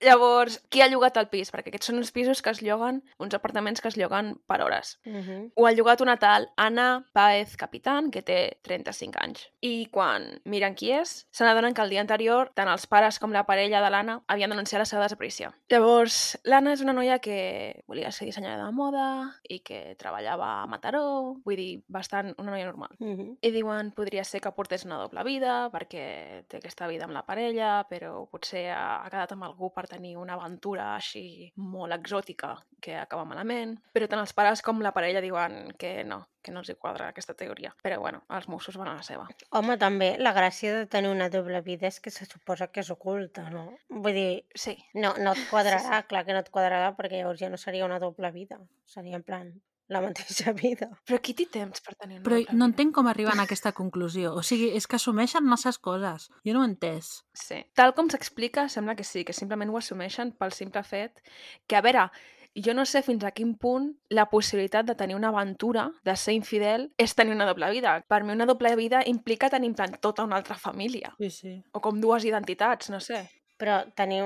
[0.00, 1.50] llavors, qui ha llogat el pis?
[1.52, 4.98] Perquè aquests són uns pisos que es lloguen, uns apartaments que es lloguen per hores.
[5.06, 5.52] Uh -huh.
[5.54, 9.50] Ho ha llogat una tal Anna Paez Capitán, que té 35 anys.
[9.60, 13.32] I quan miren qui és, se n'adonen que el dia anterior tant els pares com
[13.32, 15.52] la parella de l'Anna havien denunciat la seva desaparició.
[15.68, 20.66] Llavors, l'Anna és una noia que volia ser dissenyadora de moda i que treballava a
[20.66, 22.90] Mataró, vull dir, bastant una noia normal.
[22.98, 23.38] Uh -huh.
[23.40, 27.24] I diuen, podria ser que portés una doble vida, perquè té aquesta vida amb la
[27.24, 31.94] parella, però potser ha, ha quedat amb algú per per tenir una aventura així molt
[31.94, 36.52] exòtica que acaba malament, però tant els pares com la parella diuen que no, que
[36.52, 37.72] no els hi quadra aquesta teoria.
[37.82, 39.28] Però bueno, els Mossos van a la seva.
[39.56, 42.90] Home, també, la gràcia de tenir una doble vida és que se suposa que és
[42.90, 43.68] oculta, no?
[43.88, 47.50] Vull dir, Sí, no, no et quadrarà, clar que no et quadrarà, perquè llavors ja
[47.52, 48.58] no seria una doble vida.
[48.90, 49.52] Seria en plan
[49.88, 50.88] la mateixa vida.
[51.06, 52.64] però qui té temps per tenir una Però no vida?
[52.70, 54.32] entenc com arriben a aquesta conclusió.
[54.34, 56.30] O sigui, és que assumeixen masses coses.
[56.44, 57.22] Jo no ho he entès.
[57.34, 57.60] Sí.
[57.74, 61.22] Tal com s'explica, sembla que sí, que simplement ho assumeixen pel simple fet
[61.66, 62.08] que, a veure,
[62.56, 66.32] jo no sé fins a quin punt la possibilitat de tenir una aventura, de ser
[66.34, 67.98] infidel, és tenir una doble vida.
[68.08, 71.12] Per mi una doble vida implica tenir en plan tota una altra família.
[71.18, 71.52] Sí, sí.
[71.72, 73.26] O com dues identitats, no sé.
[73.60, 74.22] Però tenir,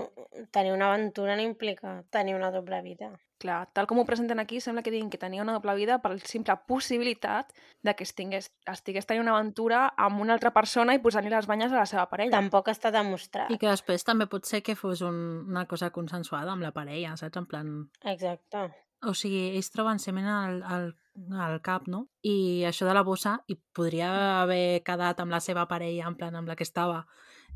[0.51, 3.11] tenir una aventura no implica tenir una doble vida.
[3.41, 6.11] Clar, tal com ho presenten aquí, sembla que diguin que tenia una doble vida per
[6.13, 11.01] la simple possibilitat de que estigués, estigués tenint una aventura amb una altra persona i
[11.01, 12.35] posant-li les banyes a la seva parella.
[12.37, 13.49] Tampoc està demostrat.
[13.49, 15.17] I que després també pot ser que fos un,
[15.49, 17.41] una cosa consensuada amb la parella, saps?
[17.41, 17.73] En plan...
[18.05, 18.69] Exacte.
[19.09, 20.91] O sigui, ells troben semen al, al,
[21.33, 22.05] al cap, no?
[22.21, 24.11] I això de la bossa, i podria
[24.43, 27.07] haver quedat amb la seva parella, en plan amb la que estava,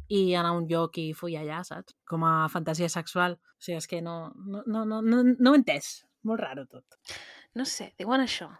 [0.09, 1.97] i anar a un lloc i follar allà, saps?
[2.09, 3.39] Com a fantasia sexual.
[3.39, 6.05] O sigui, és que no, no, no, no, no, ho he entès.
[6.25, 6.99] Molt raro tot.
[7.55, 8.51] No sé, diuen això.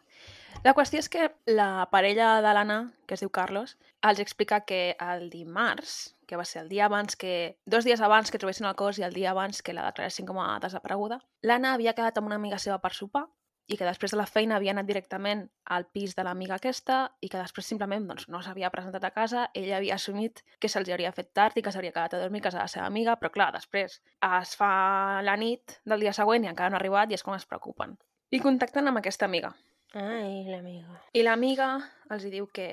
[0.65, 2.79] La qüestió és que la parella de l'Anna,
[3.09, 3.75] que es diu Carlos,
[4.07, 7.59] els explica que el dimarts, que va ser el dia abans que...
[7.67, 10.39] dos dies abans que trobessin el cos i el dia abans que la declaressin com
[10.41, 13.27] a desapareguda, l'Anna havia quedat amb una amiga seva per sopar
[13.67, 15.47] i que després de la feina havia anat directament
[15.77, 19.49] al pis de l'amiga aquesta i que després simplement doncs, no s'havia presentat a casa,
[19.55, 22.49] ella havia assumit que se'ls hauria fet tard i que s'hauria quedat a dormir a
[22.49, 26.45] casa de la seva amiga, però clar, després es fa la nit del dia següent
[26.45, 27.97] i encara no ha arribat i és quan es preocupen.
[28.31, 29.55] I contacten amb aquesta amiga.
[29.95, 30.97] Ai, l'amiga.
[31.15, 31.69] I l'amiga
[32.11, 32.67] els diu que,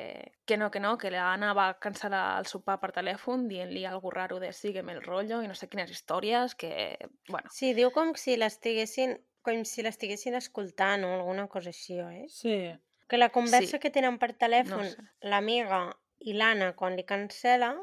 [0.49, 4.39] que no, que no, que l'Anna va cancel·lar el sopar per telèfon dient-li algo raro
[4.41, 6.97] de sígueme el rollo i no sé quines històries, que,
[7.30, 12.25] bueno, Sí, diu com si l'estiguessin com si l'estiguessin escoltant o alguna cosa així, eh?
[12.30, 12.56] Sí.
[13.10, 13.80] Que la conversa Sí.
[13.84, 15.06] que tenen per telèfon sé.
[15.27, 15.84] l'amiga
[16.19, 17.73] i l'Anna quan li cancela,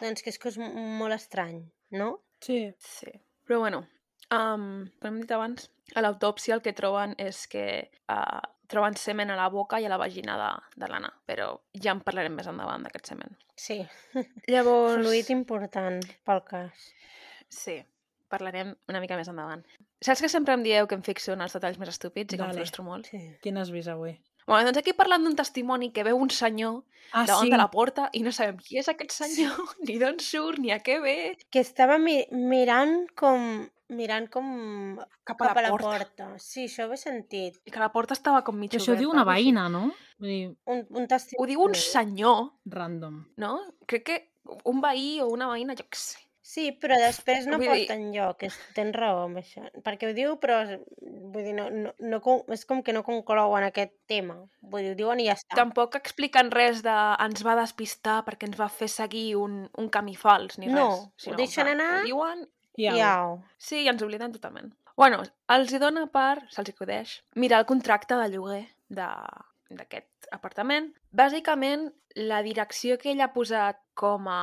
[0.00, 2.20] doncs que és que és molt estrany, no?
[2.40, 2.72] Sí.
[2.78, 3.10] sí.
[3.48, 3.86] Però bueno,
[4.30, 7.66] um, com hem dit abans, a l'autòpsia el que troben és que
[8.12, 10.48] uh, troben semen a la boca i a la vagina de,
[10.80, 13.36] de l'Anna, però ja en parlarem més endavant d'aquest semen.
[13.56, 13.80] Sí,
[14.52, 15.00] Llavors...
[15.00, 16.90] fluid important pel cas.
[17.48, 17.78] Sí,
[18.28, 19.64] parlarem una mica més endavant.
[20.04, 22.42] Saps que sempre em dieu que em fixo en els detalls més estúpids i que
[22.44, 22.60] em Dale.
[22.62, 23.06] frustro molt?
[23.10, 23.20] Sí.
[23.42, 24.14] Quin has vist avui?
[24.48, 28.06] Bueno, doncs aquí parlant d'un testimoni que veu un senyor Ah, davant de la porta
[28.12, 29.56] i no sabem qui és aquest senyor,
[29.88, 31.16] ni d'on surt, ni a què ve,
[31.52, 35.88] Que estava mi mirant com mirant com cap a la, porta.
[35.88, 36.26] porta.
[36.38, 37.56] Sí, això ho he sentit.
[37.64, 39.86] I que la porta estava com mig Això ho diu oberta, una veïna, no?
[40.20, 41.40] Vull dir, Un, un testimoni.
[41.40, 43.22] Ho diu un senyor, random.
[43.40, 43.54] no?
[43.88, 44.18] Crec que
[44.68, 46.18] un veí o una veïna, jo què sé.
[46.48, 49.66] Sí, però després no Vull dir- porta enlloc, és, tens raó amb això.
[49.84, 50.62] Perquè ho diu, però
[51.02, 52.20] vull dir, no, no, no,
[52.56, 54.38] és com que no conclouen aquest tema.
[54.62, 55.58] Vull dir, ho diuen i ja està.
[55.58, 56.94] Tampoc expliquen res de
[57.26, 61.04] ens va despistar perquè ens va fer seguir un, un camí fals, ni No, res.
[61.04, 62.94] ho sinó deixen que anar Ho diuen Ja.
[62.96, 63.42] Iau.
[63.58, 64.72] Sí, i ens obliden totalment.
[64.96, 69.06] Bueno, els hi dona per, se'ls acudeix, mirar el contracte de lloguer de-
[69.70, 70.92] d'aquest apartament.
[71.12, 74.40] Bàsicament, la direcció que ell ha posat com a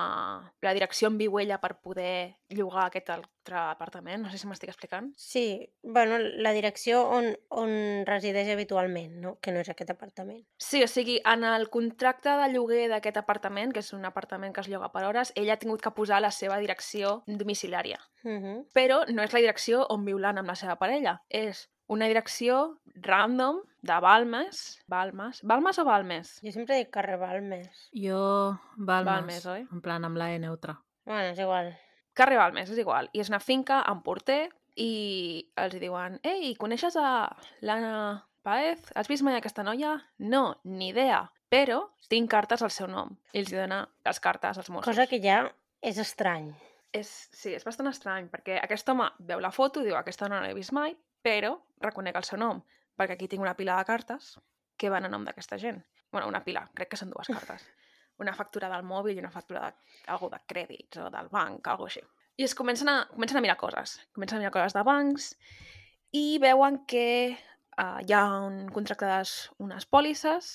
[0.64, 4.72] la direcció on viu ella per poder llogar aquest altre apartament, no sé si m'estic
[4.72, 5.12] explicant.
[5.18, 7.72] Sí, bueno, la direcció on, on
[8.08, 9.36] resideix habitualment, no?
[9.42, 10.44] Que no és aquest apartament.
[10.62, 14.66] Sí, o sigui, en el contracte de lloguer d'aquest apartament, que és un apartament que
[14.66, 18.02] es lloga per hores, ell ha tingut que posar la seva direcció domiciliària.
[18.26, 18.66] Uh -huh.
[18.74, 21.22] però no és la direcció on viu l'Anna amb la seva parella.
[21.30, 24.84] És una direcció random de Balmes.
[24.88, 25.42] Balmes?
[25.44, 26.36] Balmes o Balmes?
[26.44, 27.88] Jo sempre dic carrer Balmes.
[27.94, 29.66] Jo, Balmes, Balmes, oi?
[29.72, 30.80] en plan amb la E neutra.
[31.06, 31.76] Bueno, és igual.
[32.18, 33.10] Carrer Balmes, és igual.
[33.14, 37.30] I és una finca amb porter i els diuen Ei, coneixes a
[37.62, 38.92] l'Anna Paez?
[38.96, 39.96] Has vist mai aquesta noia?
[40.18, 41.24] No, ni idea.
[41.50, 43.14] Però tinc cartes al seu nom.
[43.34, 44.90] I els dona les cartes als Mossos.
[44.90, 45.44] Cosa que ja
[45.82, 46.50] és estrany.
[46.96, 50.40] És, sí, és bastant estrany, perquè aquest home veu la foto i diu aquesta no
[50.42, 52.62] l'he vist mai, però reconec el seu nom,
[52.98, 54.36] perquè aquí tinc una pila de cartes
[54.78, 55.84] que van a nom d'aquesta gent.
[56.12, 57.66] bueno, una pila, crec que són dues cartes.
[58.24, 59.74] Una factura del mòbil i una factura de,
[60.08, 62.00] algo de crèdits o del banc, algo així.
[62.40, 63.98] I es comencen a, comencen a mirar coses.
[64.16, 65.26] Comencen a mirar coses de bancs
[66.16, 67.36] i veuen que
[67.76, 70.54] uh, hi ha un contracte d'unes pòlisses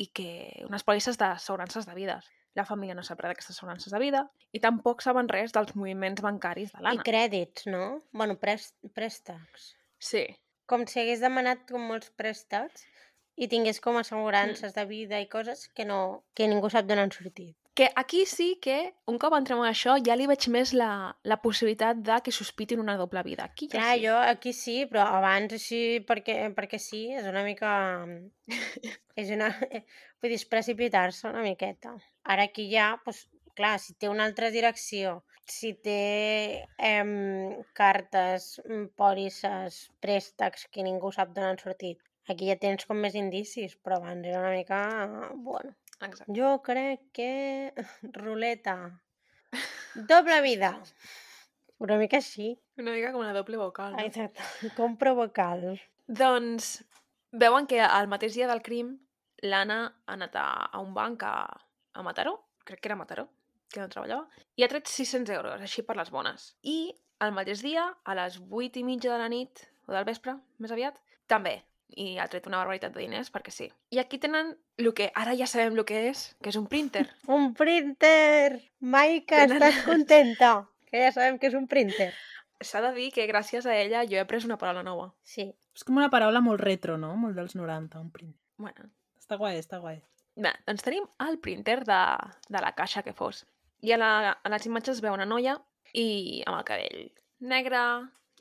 [0.00, 0.30] i que
[0.64, 2.30] unes pòlisses d'assegurances de vides.
[2.56, 4.24] La família no sap res d'aquestes assegurances de vida
[4.56, 7.04] i tampoc saben res dels moviments bancaris de I l'Anna.
[7.04, 7.98] crèdits, no?
[8.16, 9.74] Bueno, prés préstecs.
[10.00, 10.24] Sí,
[10.72, 12.86] Com si hagués demanat com molts préstecs
[13.36, 15.98] i tingués com assegurances de vida i coses que no
[16.36, 17.56] que ningú sap d'on han sortit.
[17.74, 20.90] Que aquí sí que, un cop entrem en això, ja li veig més la,
[21.24, 23.46] la possibilitat de que sospitin una doble vida.
[23.48, 24.02] Aquí ja Clar, sí.
[24.04, 27.72] jo aquí sí, però abans així perquè, perquè sí, és una mica...
[29.22, 29.48] és una...
[30.20, 31.94] Vull dir, precipitar-se una miqueta.
[32.34, 33.24] Ara aquí ja, doncs,
[33.58, 37.12] clar, si té una altra direcció, si té em,
[37.76, 43.16] cartes, mm, pòlisses, préstecs que ningú sap d'on han sortit, aquí ja tens com més
[43.18, 44.82] indicis, però abans era una mica...
[45.34, 46.32] Bueno, Exacte.
[46.38, 47.30] jo crec que...
[48.18, 48.76] Ruleta.
[49.94, 50.76] Doble vida.
[51.82, 52.54] Una mica així.
[52.78, 53.96] Una mica com una doble vocal.
[53.96, 54.06] No?
[54.06, 54.44] Exacte.
[54.78, 55.74] Compro vocal.
[56.06, 56.78] Doncs
[57.32, 58.94] veuen que al mateix dia del crim
[59.42, 61.34] l'Anna ha anat a, a un banc a,
[61.92, 63.26] a Mataró, crec que era Mataró,
[63.72, 66.52] que no treballava, i ha tret 600 euros, així per les bones.
[66.62, 70.36] I al mateix dia, a les 8 i mitja de la nit, o del vespre,
[70.62, 70.98] més aviat,
[71.30, 71.62] també.
[71.92, 73.66] I ha tret una barbaritat de diners, perquè sí.
[73.92, 77.04] I aquí tenen el que ara ja sabem el que és, que és un printer.
[77.28, 78.62] Un printer!
[78.80, 80.52] Maica, Tenen- estàs contenta?
[80.88, 82.12] Que ja sabem que és un printer.
[82.62, 85.10] S'ha de dir que gràcies a ella jo he après una paraula nova.
[85.24, 85.48] Sí.
[85.74, 87.14] És com una paraula molt retro, no?
[87.18, 88.34] Molt dels 90, un print.
[88.56, 88.88] Bueno,
[89.22, 90.00] Està guai, està guai.
[90.36, 92.00] Bé, doncs tenim el printer de,
[92.48, 93.44] de la caixa que fos.
[93.82, 94.10] I a, la,
[94.42, 95.56] a les imatges es veu una noia
[95.98, 97.00] i amb el cabell
[97.42, 97.80] negre,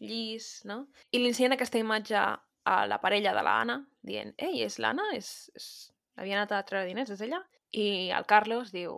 [0.02, 0.84] llis, no?
[1.12, 5.08] I li ensenyen aquesta imatge a la parella de l'Anna, dient, ei, és l'Anna?
[5.18, 5.68] És, és...
[6.22, 7.40] Havia anat a treure diners, és ella?
[7.74, 8.94] I el Carlos diu,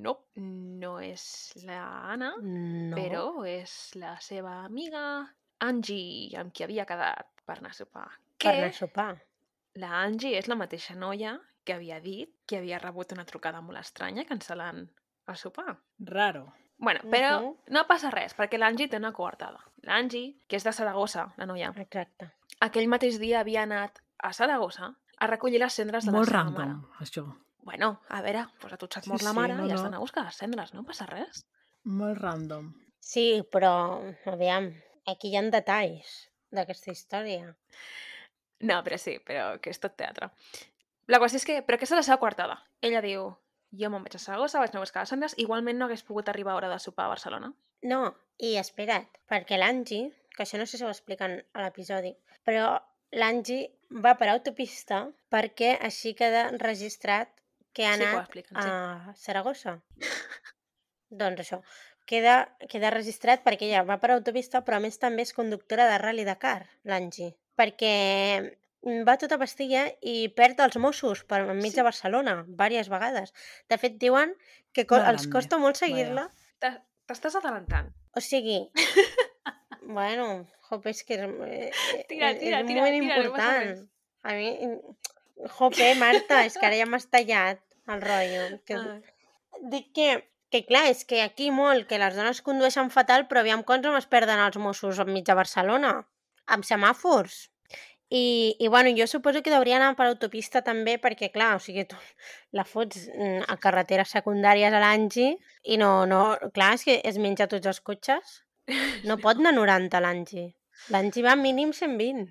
[0.00, 1.24] no, no és
[1.66, 2.96] l'Anna, No.
[2.96, 5.02] però és la seva amiga
[5.62, 8.06] Angie, amb qui havia quedat per anar a sopar.
[8.08, 9.10] Per Que anar a sopar.
[9.76, 13.78] la Angie és la mateixa noia que havia dit que havia rebut una trucada molt
[13.78, 14.86] estranya cancel·lant
[15.28, 15.78] el sopar.
[15.98, 16.52] Raro.
[16.78, 17.56] bueno, però Mhm.
[17.68, 19.60] no passa res, perquè l'Angie té una coartada.
[19.82, 22.32] L'Angie, que és de Saragossa, la noia, Exacte.
[22.60, 26.42] aquell mateix dia havia anat a Saragossa a recollir les cendres de Molt la seva
[26.42, 27.04] random, mare.
[27.04, 27.36] això.
[27.62, 29.82] Bueno, a veure, doncs a tu et se't Sí, la sí, mare no, i has
[29.82, 31.46] d'anar a buscar les cendres, no passa res.
[31.84, 32.74] Molt random.
[32.98, 34.74] Sí, però, aviam,
[35.06, 37.54] aquí hi ha detalls d'aquesta història.
[38.60, 40.30] No, però sí, però que és tot teatre.
[41.06, 42.60] La qüestió és que, però aquesta és la seva coartada.
[42.80, 43.36] Ella diu,
[43.80, 46.28] jo me'n vaig a Saragossa, vaig anar a buscar les cendres, igualment no hagués pogut
[46.28, 47.52] arribar a hora de sopar a Barcelona.
[47.88, 48.00] No,
[48.38, 52.12] i espera't, perquè l'Angie, que això no sé si ho expliquen a l'episodi,
[52.46, 52.74] però
[53.18, 53.70] l'Angie
[54.04, 57.32] va per autopista perquè així queda registrat
[57.72, 58.68] que ha Sí anat expliquen, sí.
[58.68, 59.78] a Saragossa.
[61.22, 61.60] doncs això,
[62.08, 62.36] queda,
[62.68, 66.28] queda registrat perquè ella va per autopista, però a més també és conductora de Rally
[66.28, 67.94] Dakar, l'Angie, perquè
[69.06, 71.76] va tota pastilla i perd els Mossos per enmig Sí.
[71.76, 73.32] de Barcelona, diverses vegades.
[73.68, 74.34] De fet, diuen
[74.72, 77.92] que co els Grande, costa molt seguir-la Te- T'estàs adelantant.
[78.16, 78.70] o sigui,
[79.82, 83.88] bueno, jope, és que és, eh, Tira, és, tira, és tira, molt tira, no important.
[84.22, 84.50] A mi,
[85.58, 88.60] jope, Marta, és que ara ja m'has tallat el rotllo.
[88.66, 89.00] Que, Ah.
[89.70, 93.62] dic que, que clar, és que aquí molt, que les dones condueixen fatal, però aviam
[93.64, 96.06] quants homes perden els Mossos enmig de Barcelona,
[96.46, 97.48] amb semàfors.
[98.12, 101.86] I, I, bueno, jo suposo que hauria anar per autopista també, perquè, clar, o sigui,
[101.88, 101.96] tu
[102.58, 105.30] la fots mm, a carreteres secundàries a l'Angi
[105.64, 106.20] i no, no,
[106.52, 108.40] clar, és que es menja tots els cotxes.
[109.08, 110.44] No pot anar a 90 l'Angi.
[110.94, 112.28] L'Angi va mínim 120.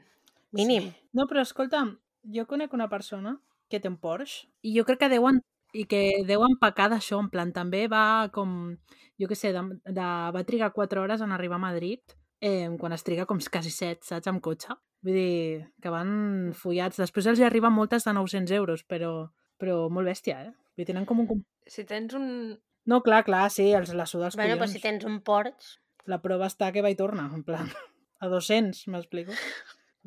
[0.55, 0.85] Mínim.
[0.91, 1.09] Sí.
[1.17, 1.95] No, però escolta'm,
[2.35, 3.35] jo conec una persona
[3.71, 5.41] que té un Porsche i jo crec que deuen
[5.73, 8.75] i que deu empacar d'això, en plan, també va com,
[9.19, 12.95] jo què sé, de, de, va trigar 4 hores en arribar a Madrid, eh, quan
[12.95, 14.75] es triga com quasi 7, saps, amb cotxe.
[15.05, 16.99] Vull dir, que van follats.
[17.01, 19.13] Després els hi arriben moltes de 900 euros, però,
[19.61, 20.51] però molt bèstia, eh?
[20.75, 21.45] Vull dir, tenen com un...
[21.69, 22.27] Si tens un...
[22.89, 24.75] No, clar, clar, sí, els la suda els Bueno, però collons.
[24.77, 25.77] si tens un Porsche...
[26.09, 27.67] La prova està que va i torna, en plan,
[28.21, 29.37] a 200, m'explico?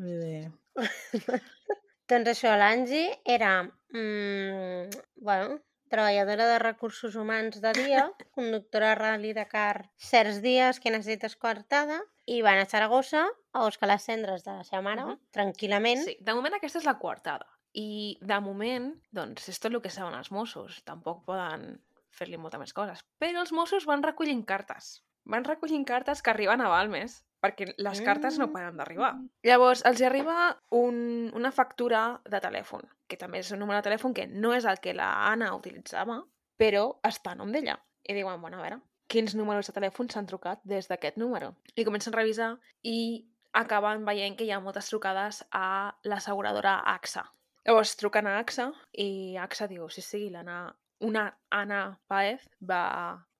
[0.02, 0.40] Vull dir...
[2.10, 3.62] Doncs això, l'Angi era,
[3.94, 5.60] mm, bueno,
[5.94, 8.04] treballadora de recursos humans de dia,
[8.34, 13.64] conductora de Rally Dakar certs dies que necessites coartada, i va anar a Saragossa a
[13.64, 15.18] buscar les cendres de la seva mare, Mhm.
[15.32, 16.04] tranquil·lament.
[16.04, 17.46] Sí, de moment aquesta és la coartada.
[17.74, 20.82] I de moment, doncs, és tot el que saben els Mossos.
[20.84, 21.80] Tampoc poden
[22.10, 23.04] fer-li moltes més coses.
[23.18, 25.02] Però els Mossos van recollint cartes.
[25.24, 28.52] Van recollint cartes que arriben a Balmes, perquè les cartes no Mm.
[28.56, 29.12] paren d'arribar.
[29.44, 30.36] Llavors, els hi arriba
[30.72, 34.64] un, una factura de telèfon, que també és un número de telèfon que no és
[34.64, 36.22] el que la Anna utilitzava,
[36.56, 37.76] però està a nom d'ella.
[38.08, 41.54] I diuen, bueno, a veure, quins números de telèfon s'han trucat des d'aquest número?
[41.76, 42.50] I comencen a revisar
[42.82, 47.26] i acaben veient que hi ha moltes trucades a l'asseguradora AXA.
[47.64, 52.82] Llavors truquen a AXA i AXA diu, sí, sí, l'Anna, una Anna Paez va,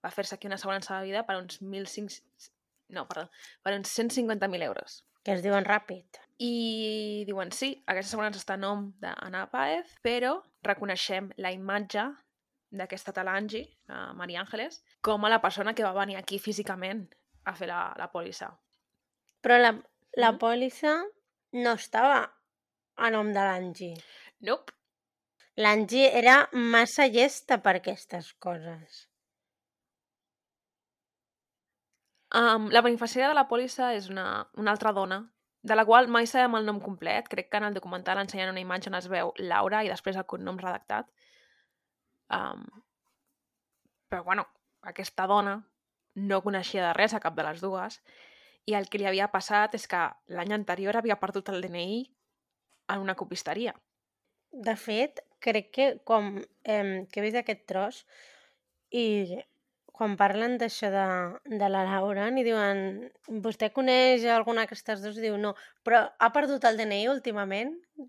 [0.04, 2.50] va fer-se aquí una assegurança de vida per uns 1.500...
[2.88, 3.30] No, perdó,
[3.62, 5.04] per uns 150.000 euros.
[5.24, 6.18] que es diuen ràpid.
[6.38, 12.02] I diuen, sí, aquesta assegurança està a nom d'Anna Paez, però reconeixem la imatge
[12.70, 17.06] d'aquesta talangi, a Maria Àngeles, com a la persona que va venir aquí físicament
[17.46, 18.50] a fer la, la pòlissa.
[19.40, 19.72] Però la,
[20.16, 20.38] la Mhm.
[20.38, 20.92] pòlissa
[21.52, 22.34] no estava
[22.96, 23.96] a nom de l'Angie.
[24.40, 24.72] Nope.
[25.56, 29.08] L'Angie era massa llesta per aquestes coses.
[32.34, 34.26] Um, la beneficiària de la pòlissa és una,
[34.58, 35.20] una altra dona,
[35.64, 37.28] de la qual mai sabem el nom complet.
[37.30, 40.26] Crec que en el documental ensenyen una imatge on es veu Laura i després el
[40.28, 41.08] cognom redactat.
[42.34, 42.66] Um,
[44.10, 44.44] però, bueno,
[44.82, 45.60] aquesta dona
[46.14, 48.00] no coneixia de res a cap de les dues
[48.66, 50.02] i el que li havia passat és que
[50.34, 52.04] l'any anterior havia perdut el DNI
[52.94, 53.74] en una copisteria.
[54.52, 58.04] De fet, crec que com eh, que vist aquest tros
[58.90, 59.40] i
[59.94, 61.06] quan parlen d'això de,
[61.46, 62.80] de la Laura i diuen
[63.44, 65.20] vostè coneix alguna d'aquestes dues?
[65.22, 65.54] Diu no,
[65.86, 67.76] però ha perdut el DNI últimament?
[67.94, 68.08] En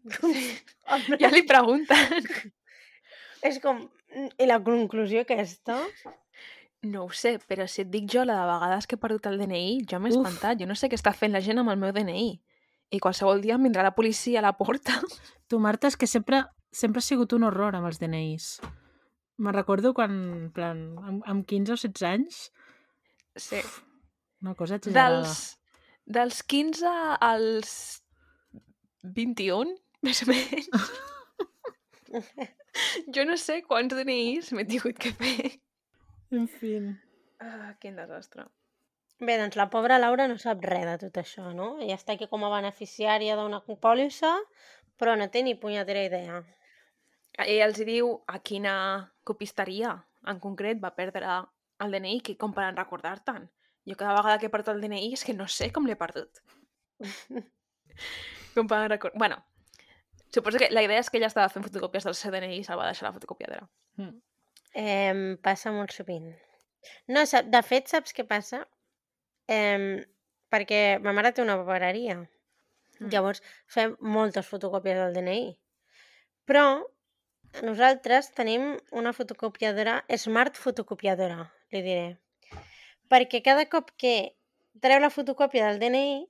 [1.06, 2.26] plan, Ja li pregunten.
[3.46, 3.84] És com...
[4.16, 5.82] I la conclusió aquesta?
[6.88, 9.38] No ho sé, però si et dic jo la de vegades que he perdut el
[9.42, 10.58] DNI, jo m'he espantat.
[10.62, 12.30] Jo no sé què està fent la gent amb el meu DNI.
[12.96, 14.98] I qualsevol dia em vindrà la policia a la porta.
[15.50, 18.56] Tu, Marta, és que sempre, sempre ha sigut un horror amb els DNIs.
[19.38, 22.52] Me recordo quan, en plan, amb, amb 15 o 16 anys,
[23.36, 23.60] Sí.
[24.42, 25.24] una cosa exagerada.
[25.24, 25.60] Dels,
[26.06, 26.88] dels 15
[27.20, 28.04] als
[29.04, 30.70] 21, més o menys.
[33.16, 35.52] jo no sé quants DNIs m'he tingut que fer.
[36.32, 36.78] En fi.
[37.44, 38.48] Ah, quin desastre.
[39.20, 41.76] Bé, doncs la pobra Laura no sap res de tot això, no?
[41.80, 44.32] Ella està aquí com a beneficiària d'una pòlissa,
[45.00, 46.42] però no té ni punyetera idea.
[47.44, 48.76] Ell els diu a quina
[49.28, 49.96] copisteria
[50.32, 51.42] en concret va perdre
[51.84, 53.50] el DNI, que com per recordar-te'n.
[53.86, 56.42] Jo cada vegada que he perdut el DNI és que no sé com l'he perdut.
[58.56, 59.20] com per recordar...
[59.20, 59.42] Bueno,
[60.34, 62.80] suposo que la idea és que ella estava fent fotocòpies del seu DNI i se'l
[62.80, 63.68] va deixar a la fotocopiadora.
[64.02, 64.16] Mm.
[64.76, 66.32] Eh, passa molt sovint.
[67.12, 68.64] No, de fet, saps què passa?
[69.52, 70.02] Eh,
[70.54, 72.18] perquè ma mare té una papereria.
[73.00, 73.12] Mm.
[73.12, 75.46] Llavors, fem moltes fotocòpies del DNI.
[76.50, 76.66] Però
[77.64, 82.08] nosaltres tenim una fotocopiadora, smart fotocopiadora, li diré.
[83.12, 84.16] Perquè cada cop que
[84.82, 86.24] treu la fotocòpia del DNI,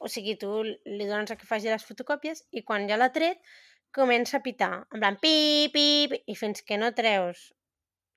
[0.00, 3.38] o sigui, tu li dones a que faci les fotocòpies i quan ja l'ha tret,
[3.94, 7.52] comença a pitar, en plan pip, pip, i fins que no treus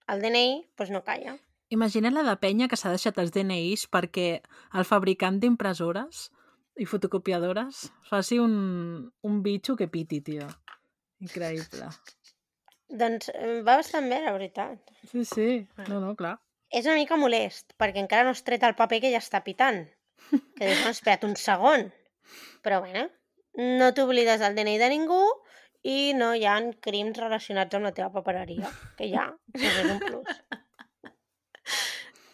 [0.10, 0.48] el DNI,
[0.80, 1.36] doncs no calla.
[1.76, 4.28] Imagina't la de penya que s'ha deixat els DNIs perquè
[4.80, 6.30] el fabricant d'impressores
[6.80, 8.56] i fotocopiadores faci un,
[9.28, 10.48] un bitxo que piti, tio.
[11.20, 11.89] Increïble.
[12.88, 13.30] Doncs
[13.67, 14.93] va bastant bé, la veritat.
[15.12, 15.47] Sí, sí.
[15.89, 16.38] No, no, clar.
[16.71, 19.86] És una mica molest, perquè encara no has tret el paper que ja està pitant.
[20.30, 21.88] Que dius, no, espera't un segon.
[22.63, 23.08] Però bueno,
[23.80, 25.21] no t'oblides del DNI de ningú
[25.88, 30.41] i no hi ha crims relacionats amb la teva papereria, que ja, és un plus.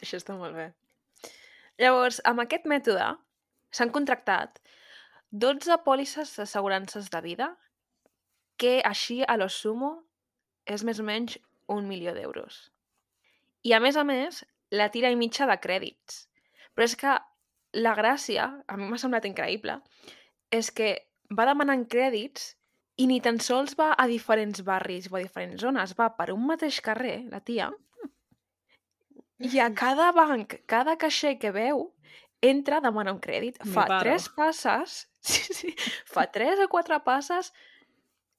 [0.03, 0.71] Això està molt bé.
[1.81, 3.05] Llavors, amb aquest mètode
[3.73, 4.59] s'han contractat
[5.33, 7.49] 12 pòlisses d'assegurances de vida
[8.61, 9.93] que així a lo sumo
[10.65, 11.37] és més o menys
[11.71, 12.69] un milió d'euros.
[13.63, 16.27] I a més a més, la tira i mitja de crèdits.
[16.73, 17.13] Però és que
[17.79, 19.79] la gràcia, a mi m'ha semblat increïble,
[20.51, 20.95] és que
[21.33, 22.53] va demanant crèdits
[23.01, 26.43] i ni tan sols va a diferents barris o a diferents zones, va per un
[26.45, 27.71] mateix carrer, la tia,
[29.43, 31.87] i a cada banc, cada caixer que veu,
[32.43, 34.03] entra a demanar un crèdit, Me fa paro.
[34.05, 35.73] tres passes, sí, sí,
[36.05, 37.51] fa tres o quatre passes,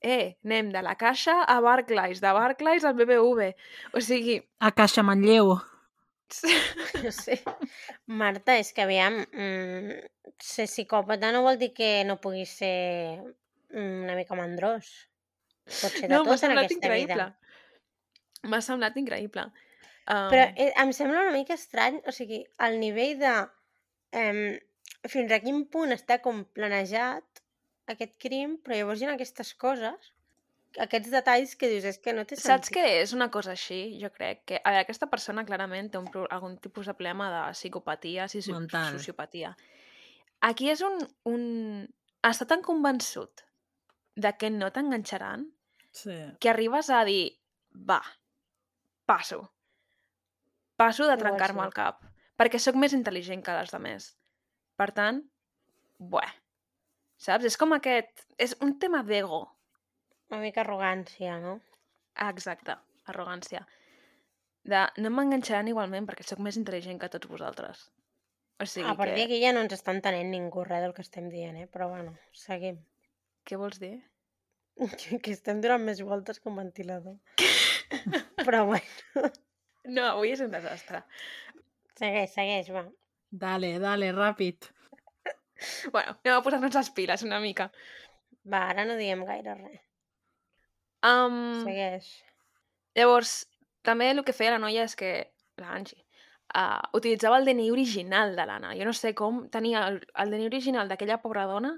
[0.04, 3.54] eh, anem de la caixa a Barclays, de Barclays al BBV.
[3.96, 5.56] O sigui, A Caixa Manlleu.
[7.04, 7.38] No sé.
[8.06, 9.98] Marta, és que aviam, mm,
[10.42, 13.20] ser psicòpata no vol dir que no puguis ser
[13.70, 14.88] mm, una mica mandrós.
[15.68, 17.14] Pot ser de no, tot en aquesta increïble.
[17.14, 18.48] vida.
[18.50, 19.46] M'ha semblat increïble.
[20.04, 23.34] Um, Però eh, em sembla una mica estrany, o sigui, el nivell de...
[24.12, 24.58] Eh,
[25.08, 27.33] fins a quin punt està com planejat
[27.90, 30.10] aquest crim, però llavors hi ha aquestes coses,
[30.80, 32.74] aquests detalls que dius, és que no té Saps sentit.
[32.76, 33.98] què és una cosa així?
[34.00, 34.60] Jo crec que...
[34.64, 38.92] A veure, aquesta persona clarament té un, algun tipus de problema de psicopatia, si Mental.
[38.98, 39.54] sociopatia.
[40.40, 40.98] Aquí és un,
[41.30, 41.44] un...
[42.24, 43.44] Està tan convençut
[44.16, 45.50] de que no t'enganxaran
[45.94, 46.10] Sí.
[46.42, 47.36] que arribes a dir,
[47.70, 48.00] va,
[49.06, 49.44] passo.
[50.74, 52.00] Passo de trencar-me el cap.
[52.34, 54.08] Perquè sóc més intel·ligent que les demés.
[54.74, 55.20] Per tant,
[56.02, 56.32] bueh.
[57.24, 57.46] Saps?
[57.48, 58.26] És com aquest...
[58.38, 59.40] És un tema d'ego.
[60.30, 61.58] Una mica arrogància, no?
[62.14, 62.76] Ah, Exacte,
[63.10, 63.64] arrogància.
[64.64, 67.86] De no m'enganxaran igualment perquè sóc més intel·ligent que tots vosaltres.
[68.62, 69.22] O sigui a partir que...
[69.26, 71.68] d'aquí ja no ens està entenent ningú res del que estem dient, eh?
[71.70, 72.78] Però bueno, seguim.
[73.44, 73.96] Què vols dir?
[75.22, 77.18] que estem donant més voltes que un ventilador.
[78.44, 79.32] Però bueno,
[79.84, 81.02] No, avui és un desastre.
[81.98, 82.86] segueix, segueix, va.
[83.44, 84.70] Dale, dale, ràpid.
[85.94, 87.70] Bueno, anem a posar-nos les piles una mica.
[88.44, 89.82] Va, ara no diem gaire res.
[91.04, 92.08] Um, Segueix.
[92.96, 93.34] Llavors,
[93.84, 95.12] també el que feia la noia és que,
[95.60, 96.00] la Angie,
[96.56, 98.72] uh, utilitzava el DNI original de l'Anna.
[98.78, 101.74] Jo no sé com tenia el, el DNI original d'aquella pobra dona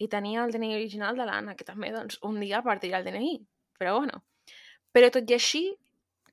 [0.00, 3.34] i tenia el DNI original de l'Anna, que també, doncs, un dia partiria el DNI.
[3.80, 4.22] Però bueno.
[4.96, 5.64] Però tot i així,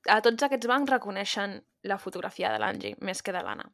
[0.08, 3.68] a tots aquests bancs reconeixen la fotografia de l'Angie més que de l'Anna.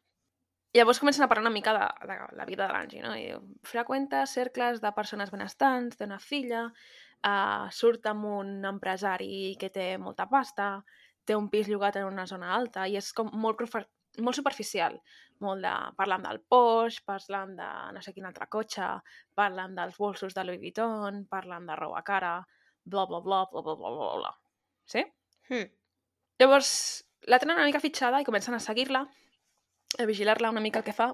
[0.75, 3.15] Llavors comencen a parlar una mica de, de la vida de l'Angie, no?
[3.15, 9.55] I diu, freqüenta cercles de persones benestants, té una filla, uh, surt amb un empresari
[9.61, 10.83] que té molta pasta,
[11.25, 13.63] té un pis llogat en una zona alta i és com molt,
[14.19, 14.99] molt superficial.
[15.45, 15.73] Molt de...
[15.99, 18.91] Parlant del Porsche, parlant de no sé quin altre cotxe,
[19.39, 22.37] parlant dels bolsos de Louis Vuitton, parlant de roba cara,
[22.85, 24.37] bla, bla, bla, bla, bla, bla, bla, bla.
[24.91, 25.07] Sí?
[25.51, 25.69] Hm.
[26.43, 26.71] Llavors,
[27.31, 29.07] la tenen una mica fitxada i comencen a seguir-la,
[29.99, 31.13] a vigilar-la una mica el que fa.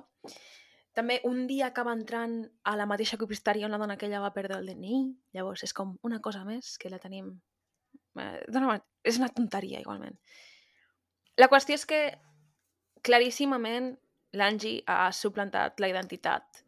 [0.96, 4.58] També un dia acaba entrant a la mateixa copisteria on la dona aquella va perdre
[4.58, 5.00] el DNI.
[5.36, 7.30] Llavors és com una cosa més que la tenim...
[8.18, 10.18] Eh, dona, és una tonteria, igualment.
[11.38, 12.00] La qüestió és que
[13.06, 13.94] claríssimament
[14.36, 16.64] l'Angie ha suplantat la identitat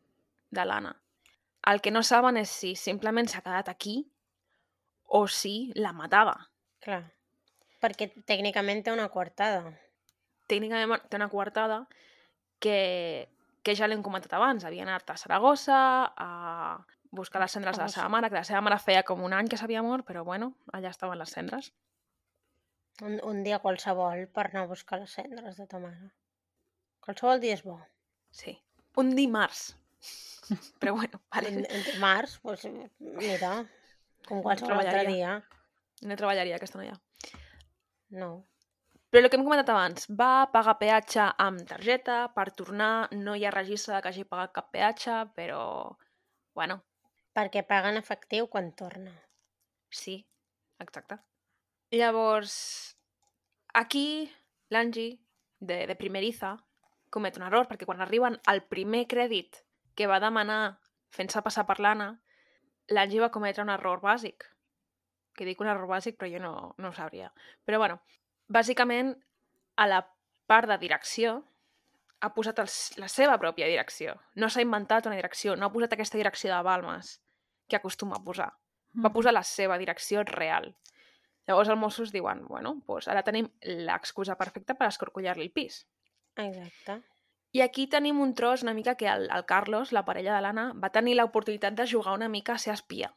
[0.50, 0.94] de l'Anna.
[1.70, 4.00] El que no saben és si simplement s'ha quedat aquí
[5.06, 6.34] o si la matava.
[6.82, 7.02] Clar.
[7.82, 9.74] Perquè tècnicament té una coartada.
[10.52, 11.82] Tècnicament té una coartada
[12.62, 13.28] que,
[13.64, 14.64] que ja l'hem comentat abans.
[14.68, 15.78] Havia anat a Saragossa
[16.16, 16.30] a
[17.12, 19.48] buscar les cendres de la seva mare, que la seva mare feia com un any
[19.52, 21.72] que s'havia mort, però bueno, allà estaven les cendres.
[23.02, 26.10] Un, un dia qualsevol per anar a buscar les cendres de ta mare.
[27.02, 27.78] Qualsevol dia és bo.
[28.30, 28.54] Sí.
[29.00, 29.72] Un dimarts.
[30.82, 31.66] Però bueno, En, vale.
[31.68, 32.64] en dimarts, doncs,
[33.00, 33.52] mira,
[34.28, 35.36] com qualsevol altre treballaria.
[35.40, 36.08] dia.
[36.08, 36.96] No treballaria aquesta noia.
[38.10, 38.30] No.
[39.12, 43.44] Però el que hem comentat abans, va pagar peatge amb targeta, per tornar no hi
[43.44, 45.60] ha registre que hagi pagat cap peatge, però,
[46.56, 46.80] bueno,
[47.32, 49.12] Perquè paga en efectiu quan torna.
[49.88, 50.18] Sí,
[50.84, 51.16] exacte.
[51.92, 52.54] Llavors,
[53.72, 54.28] aquí
[54.72, 55.16] l'Angie,
[55.60, 56.52] de, de primeriza,
[57.12, 59.62] comet un error, perquè quan arriben al primer crèdit
[59.96, 60.78] que va demanar
[61.12, 62.10] fent-se passar per l'Anna,
[62.92, 64.48] l'Angie va cometre un error bàsic.
[65.32, 67.32] Que dic un error bàsic, però jo no, no ho sabria.
[67.64, 68.00] Però bueno,
[68.52, 69.14] bàsicament,
[69.76, 70.02] a la
[70.50, 71.40] part de direcció,
[72.22, 72.68] ha posat el,
[73.02, 74.14] la seva pròpia direcció.
[74.38, 77.16] No s'ha inventat una direcció, no ha posat aquesta direcció de Balmes
[77.68, 78.52] que acostuma a posar
[78.94, 80.72] va posar la seva direcció real.
[81.48, 83.48] Llavors els Mossos diuen, bueno, doncs ara tenim
[83.88, 85.82] l'excusa perfecta per escorcollar-li el pis.
[86.36, 87.00] Exacte.
[87.52, 90.70] I aquí tenim un tros una mica que el, el Carlos, la parella de l'Anna,
[90.72, 93.12] va tenir l'oportunitat de jugar una mica a ser espia.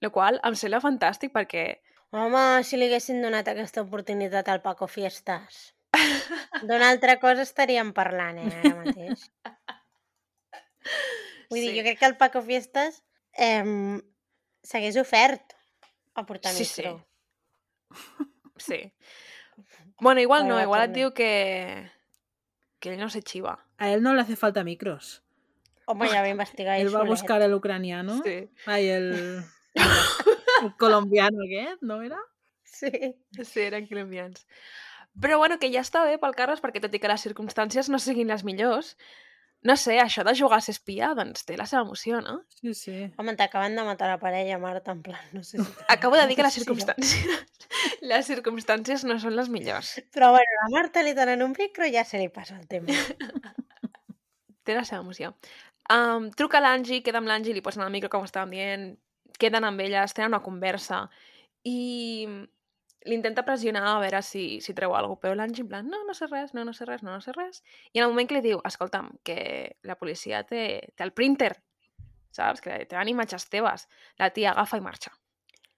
[0.00, 1.66] El qual em sembla fantàstic perquè
[2.16, 5.74] Home, si li haguessin donat aquesta oportunitat al Paco Fiestas.
[6.66, 9.26] D'una altra cosa estaríem parlant, eh, ara mateix.
[11.50, 11.76] Vull dir, Sí.
[11.76, 13.02] jo crec que el Paco Fiestas
[13.36, 14.00] eh,
[14.66, 15.54] s'hagués ofert
[16.14, 16.82] a portar Sí, sí.
[16.82, 17.06] micro.
[18.56, 18.80] Sí.
[20.00, 21.90] Bueno, igual Però no, igual et diu que...
[22.80, 23.58] que ell no se chiva.
[23.78, 25.22] A él no le hace falta micros.
[25.86, 28.22] Home, ja va investigar ell Él va a buscar el ucraniano.
[28.24, 28.48] Sí.
[28.66, 29.44] Ay, el,
[30.62, 32.18] el colombiano aquest, ¿no era?
[32.64, 32.90] Sí.
[33.42, 34.46] Sí, eren colombians.
[35.20, 38.00] Però bueno, que ja està bé pel Carles, perquè tot i que les circumstàncies no
[38.02, 38.96] siguin les millors,
[39.66, 42.36] no sé, això de jugar a ser espia, doncs té la seva emoció, no?
[42.60, 42.96] Sí, sí.
[43.18, 45.72] Home, t'acaben de matar la parella, Marta, en plan, no sé si...
[45.88, 47.56] Acabo de dir que les circumstàncies,
[48.12, 49.96] les circumstàncies no són les millors.
[50.14, 52.92] Però bueno, la Marta li donen un micro i ja se li passa el tema.
[54.66, 55.32] Té la seva emoció.
[55.90, 58.86] Um, truca a l'Angie, queda amb l'Angie, li posen el micro, com estàvem dient,
[59.40, 61.06] queden amb elles, tenen una conversa
[61.66, 62.26] i
[63.06, 66.14] l'intenta pressionar a veure si, si treu alguna cosa, però l'Angie en plan, no, no
[66.14, 67.62] sé res, no, no sé res, no, no sé res.
[67.92, 69.38] I en el moment que li diu, escolta'm, que
[69.86, 70.64] la policia té,
[70.94, 71.52] té el printer,
[72.34, 72.62] saps?
[72.64, 73.86] Que tenen imatges teves.
[74.20, 75.14] La tia agafa i marxa.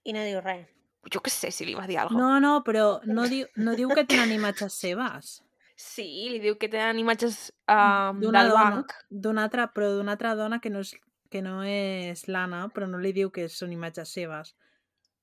[0.09, 0.67] I no diu res.
[1.13, 2.25] Jo què sé si li va dir alguna cosa.
[2.25, 5.39] No, no, però no diu, no diu que tenen imatges seves.
[5.79, 8.97] Sí, li diu que tenen imatges um, del dona, banc.
[9.09, 10.97] d'una altra, però d'una altra dona que no és,
[11.33, 14.55] que no és l'Anna, però no li diu que són imatges seves.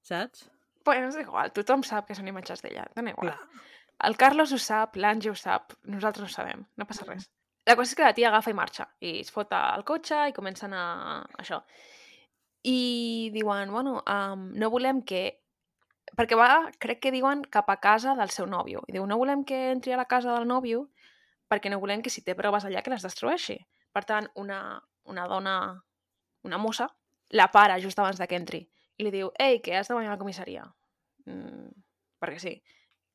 [0.05, 0.45] Saps?
[0.85, 3.31] Bueno, és igual, tothom sap que són imatges d'ella, dona igual.
[3.33, 3.63] Clar.
[4.05, 7.29] El Carlos ho sap, l'Angie ho sap, nosaltres ho sabem, no passa res.
[7.65, 10.35] La qüestió és que la tia agafa i marxa, i es fota al cotxe i
[10.35, 10.83] comencen a...
[11.41, 11.63] això.
[12.65, 15.23] I diuen, bueno, um, no volem que...
[16.15, 18.83] Perquè va, crec que diuen cap a casa del seu nòvio.
[18.85, 20.85] I diu, no volem que entri a la casa del nòvio
[21.49, 23.57] perquè no volem que si té proves allà que les destrueixi.
[23.93, 24.59] Per tant, una,
[25.09, 25.55] una dona,
[26.45, 26.87] una mossa,
[27.29, 28.61] la para just abans de que entri.
[28.97, 30.63] I li diu, ei, que has de venir a la comissaria.
[31.25, 31.71] Mm,
[32.21, 32.53] perquè sí.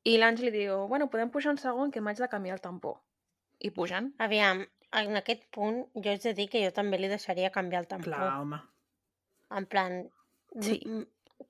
[0.05, 2.99] I l'Àngel li diu, bueno, podem pujar un segon que m'haig de canviar el tampó.
[3.61, 4.15] I pugen.
[4.19, 4.65] Aviam,
[4.97, 8.11] en aquest punt jo haig de dir que jo també li deixaria canviar el tampó.
[8.11, 8.61] Clar, home.
[9.51, 10.03] En plan,
[10.61, 10.81] Sí.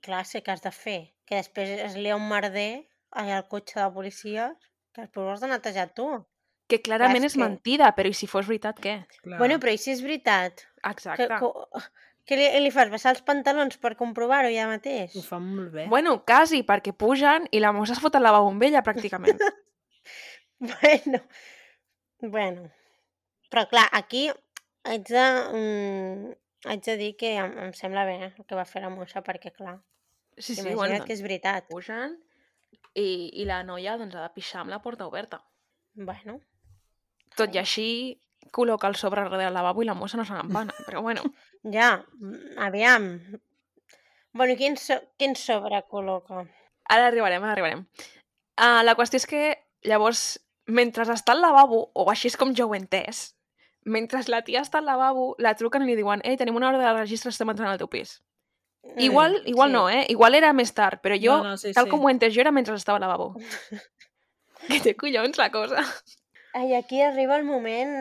[0.00, 1.14] clar, sé que has de fer.
[1.24, 4.50] Que després es lia un merder allà al cotxe de policia
[4.92, 6.08] que després ho has de netejar tu.
[6.70, 8.94] Que clarament és és que- mentida, però i si fos veritat, què?
[9.24, 9.38] Clar.
[9.38, 10.62] Bueno, però i si és veritat?
[10.90, 11.26] Exacte.
[11.26, 11.82] Que, que,
[12.30, 15.16] que li, li fas baixar els pantalons per comprovar-ho ja mateix?
[15.18, 15.86] Ho fan molt bé.
[15.90, 19.40] Bueno, quasi, perquè pugen i la mossa es fot al lavabo amb ella, pràcticament.
[20.60, 21.22] Bueno,
[22.20, 22.70] bueno.
[23.50, 24.26] Però clar, aquí
[24.84, 25.22] haig de,
[25.56, 26.34] mm,
[26.68, 29.52] haig de dir que em, em sembla bé el que va fer la mossa, perquè
[29.56, 29.78] clar,
[30.36, 31.66] Sí, sí, imagina't bueno, que és veritat.
[31.68, 32.18] pugen
[32.94, 35.40] i, i la noia doncs, ha de pixar amb la porta oberta.
[35.94, 36.38] Bueno,
[37.36, 37.86] Tot i així,
[38.52, 40.74] col·loca el sobre darrere del lavabo i la mossa no se n'empana.
[40.86, 41.22] Però bueno,
[41.76, 43.10] ja, mm, aviam.
[44.32, 46.46] Bueno, quin, so, quin sobre col·loca?
[46.90, 47.84] ara arribarem, ara arribarem.
[48.60, 49.42] Uh, la qüestió és que,
[49.86, 53.36] llavors, mentre està al lavabo, o així és com jo ho he entès,
[53.86, 56.80] mentre la tia està al lavabo, la truquen i li diuen «Ei, tenim una hora
[56.82, 58.18] de registre, estem entrant al teu pis».
[58.96, 59.72] Igual, Mm, igual sí.
[59.74, 60.06] no, eh?
[60.08, 61.90] Igual era més tard, però jo, No, no, sí, tal sí.
[61.92, 63.34] com ho he entès jo, era mentre estava al lavabo.
[64.68, 65.84] que té collons la cosa.
[66.52, 67.92] Ai, aquí arriba el moment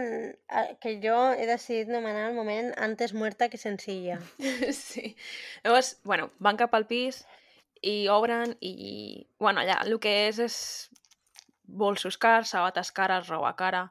[0.49, 4.17] eh, que jo he decidit anomenar el moment antes muerta que sencilla.
[4.73, 5.15] sí.
[5.63, 7.21] Llavors, bueno, van cap al pis
[7.85, 10.57] i obren i, bueno, allà el que és és
[11.69, 13.85] bolsos cars, sabates cares, roba cara,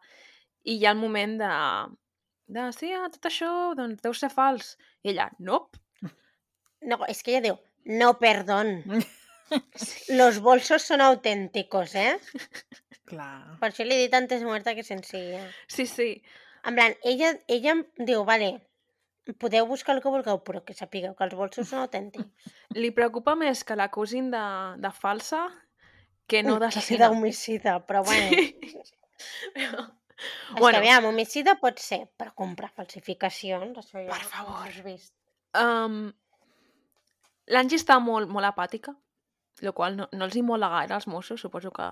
[0.64, 1.52] i hi ha el moment de,
[2.58, 4.74] de sí, ah, tot això doncs, deu ser fals.
[5.06, 5.78] I ella, nope.
[6.82, 7.62] No, és que ella diu,
[8.02, 8.82] no, perdón.
[10.08, 12.18] Los bolsos son auténticos, ¿eh?
[13.08, 13.58] Clar.
[13.60, 15.42] Per això li he dit antes muerta que sencilla.
[15.66, 16.22] Sí, sí.
[16.66, 18.50] En plan, ella, ella em diu, vale,
[19.40, 22.28] podeu buscar el que vulgueu, però que sapigueu que els bolsos són autèntics.
[22.82, 24.44] Li preocupa més que l'acusin de,
[24.82, 25.46] de falsa
[26.28, 27.08] que no Que d'assassina.
[27.08, 28.36] d'homicida, però bueno.
[28.36, 28.58] Sí.
[29.54, 29.82] Però...
[30.18, 34.64] És que aviam, homicida pot ser, però comprar falsificacions, això ja Per favor.
[34.66, 35.12] has vist.
[35.54, 36.10] Um,
[37.54, 38.92] L'Angie està molt, molt apàtica,
[39.62, 41.40] el qual no, no els hi mola gaire als Mossos.
[41.40, 41.88] Suposo que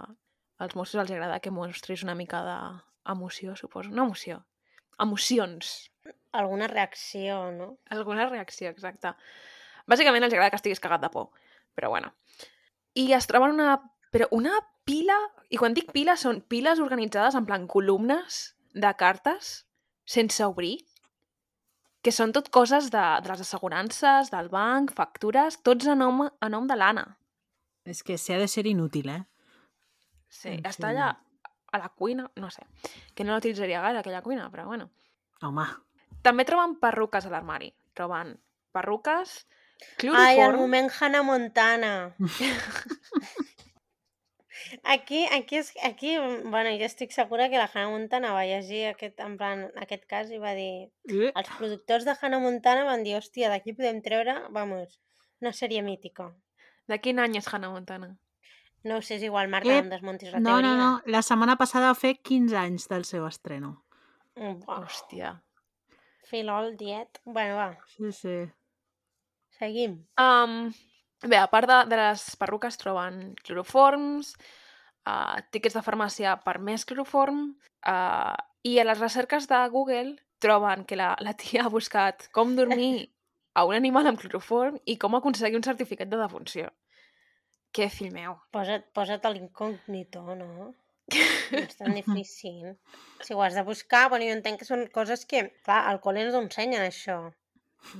[0.59, 3.91] als Mossos els agrada que mostris una mica d'emoció, suposo.
[3.91, 4.45] No emoció,
[5.03, 5.91] emocions.
[6.33, 7.77] Alguna reacció, no?
[7.91, 9.14] Alguna reacció, exacte.
[9.87, 11.31] Bàsicament els agrada que estiguis cagat de por,
[11.75, 12.12] però bueno.
[12.95, 13.77] I es troben una...
[14.14, 14.59] Però una
[14.89, 15.17] pila...
[15.51, 19.67] I quan dic pila, són piles organitzades en plan columnes de cartes
[20.07, 20.87] sense obrir,
[22.03, 26.49] que són tot coses de, de les assegurances, del banc, factures, tots a nom, a
[26.51, 27.07] nom de l'Anna.
[27.87, 29.22] És que s'ha de ser inútil, eh?
[30.28, 31.12] Sí, En està allà
[31.72, 32.64] a la cuina, no sé,
[33.14, 34.91] que no l'utilitzaria gaire aquella cuina, però bueno.
[35.43, 35.66] Home,
[36.26, 37.70] També troben perruques a l'armari.
[37.95, 38.34] Troben
[38.74, 39.47] perruques,
[39.78, 40.61] Ai, el cloroform...
[40.61, 41.93] moment Hannah Montana.
[44.82, 49.20] Aquí, aquí, és, aquí, bueno, jo estic segura que la Hannah Montana va llegir aquest,
[49.22, 50.89] en plan, aquest cas i va dir...
[51.07, 54.99] eh, Els productors de Hannah Montana van dir, hòstia, d'aquí podem treure, vamos,
[55.45, 56.32] una sèrie mítica.
[56.89, 58.12] De quin any és Hannah Montana?
[58.87, 60.68] No ho sé, és igual, Marta, Eh, no em desmuntis la no, teoria.
[60.68, 61.01] no, no.
[61.07, 63.82] La setmana passada va fer 15 anys del seu estreno.
[64.37, 65.32] Mm, Buah, Hòstia.
[66.28, 67.20] filol, diet...
[67.24, 68.37] Bueno, va, Sí, sí.
[69.59, 70.05] seguim.
[70.20, 70.72] Um,
[71.22, 74.34] bé, a part de, de les perruques troben cloroforms,
[75.09, 77.55] uh, tiquets de farmàcia per més cloroform,
[77.89, 78.34] uh,
[78.66, 83.09] i a les recerques de Google troben que la, la tia ha buscat com dormir
[83.57, 86.69] a un animal amb cloroform i com aconseguir un certificat de defunció.
[87.77, 88.37] Què, fill meu?
[88.57, 90.73] Posa't, posa't a l'incògnito, no?
[91.53, 92.73] No és tan difícil.
[93.23, 96.25] Si ho has de buscar, bueno, jo entenc que són coses que, clar, al col·le
[96.25, 97.19] ens ho ensenyen, això.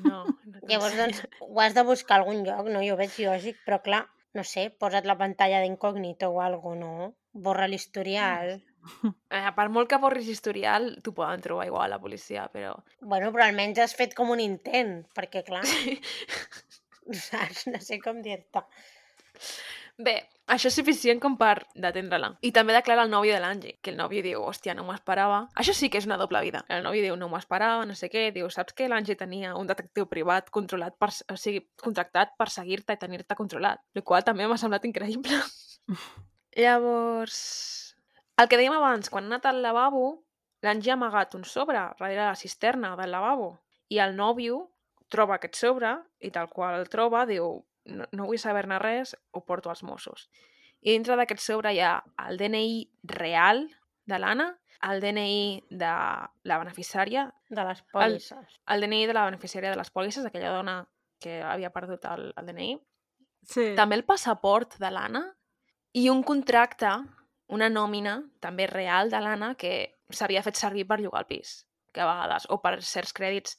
[0.03, 2.83] No, no Llavors, doncs, ho has de buscar a algun lloc, no?
[2.83, 4.03] Jo ho veig lògic, però clar,
[4.35, 7.13] no sé, posa't la pantalla d'incògnito o algo, no?
[7.47, 8.57] Borra l'historial.
[9.37, 12.75] Eh, per molt que borris historial, t'ho poden trobar igual a la policia, però...
[13.01, 15.65] Bueno, però almenys has fet com un intent, perquè clar,
[17.27, 17.67] saps?
[17.73, 18.63] No sé com dir-te.
[19.97, 20.15] Bé,
[20.53, 22.29] això és suficient com per detendre-la.
[22.45, 25.39] I també declara el nòvio de l'Angie, que el nòvio diu, hòstia, no m'ho esperava.
[25.57, 26.63] Això sí que és una doble vida.
[26.69, 28.27] El nòvio diu, no m'ho esperava, no sé què.
[28.35, 32.93] Diu, saps que l'Angie tenia un detectiu privat controlat per, o sigui, contractat per seguir-te
[32.93, 33.81] i tenir-te controlat.
[33.97, 35.41] El qual també m'ha semblat increïble.
[36.61, 37.41] Llavors...
[38.37, 40.07] El que dèiem abans, quan ha anat al lavabo,
[40.65, 43.53] l'Angie ha amagat un sobre darrere la cisterna del lavabo
[43.89, 44.59] i el nòvio
[45.13, 49.41] troba aquest sobre i tal qual el troba diu no, no vull saber-ne res, ho
[49.47, 50.27] porto als Mossos.
[50.83, 52.81] I dintre d'aquest sobre hi ha el DNI
[53.15, 53.63] real
[54.11, 54.49] de l'Anna,
[54.91, 55.93] el DNI de
[56.51, 58.59] la beneficiària, De les pòlisses.
[58.69, 60.81] el DNI de la beneficiària de les pòlisses, aquella dona
[61.23, 62.73] que havia perdut el, el DNI,
[63.47, 63.75] Sí.
[63.79, 65.23] també el passaport de l'Anna
[65.95, 66.91] i un contracte,
[67.49, 72.03] una nòmina, també real, de l'Anna, que s'havia fet servir per llogar el pis, que
[72.03, 73.57] a vegades, o per certs crèdits,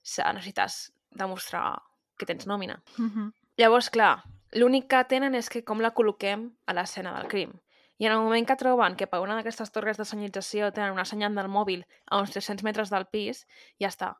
[0.00, 1.80] necessites demostrar
[2.18, 2.80] que tens nòmina.
[2.98, 3.32] Mhm.
[3.56, 4.22] Llavors, clar,
[4.52, 7.52] l'únic que tenen és que com la col·loquem a l'escena del crim.
[7.98, 11.04] I en el moment que troben que per una d'aquestes torres de senyalització tenen una
[11.04, 13.46] senyal del mòbil a uns 300 metres del pis,
[13.78, 14.14] ja està.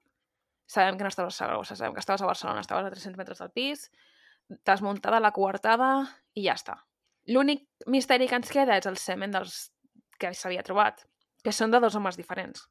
[0.66, 3.38] Sabem que no estaves a Saragossa, sabem que estaves a Barcelona, estaves a 300 metres
[3.38, 3.90] del pis,
[4.64, 5.90] t'has muntada la coartada
[6.34, 6.76] i ja està.
[7.30, 9.70] L'únic misteri que ens queda és el semen dels
[10.20, 11.04] que s'havia trobat,
[11.44, 12.66] que són de dos homes diferents.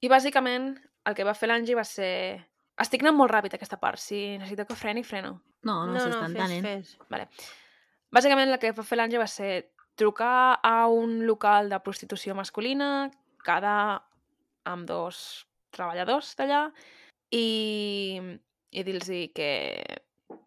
[0.00, 0.72] I bàsicament
[1.08, 2.14] el que va fer l'Angie va ser...
[2.80, 5.36] Estic anant molt ràpid aquesta part, si necessito que freni, freno.
[5.62, 6.64] No, no, no s'està entenent.
[6.64, 6.96] fes.
[7.10, 7.28] Vale.
[8.14, 9.52] Bàsicament el que va fer l'Àngel va ser
[9.94, 13.10] trucar a un local de prostitució masculina,
[13.46, 14.02] quedar
[14.66, 16.64] amb dos treballadors d'allà
[17.34, 18.18] i,
[18.74, 19.50] i dir-los que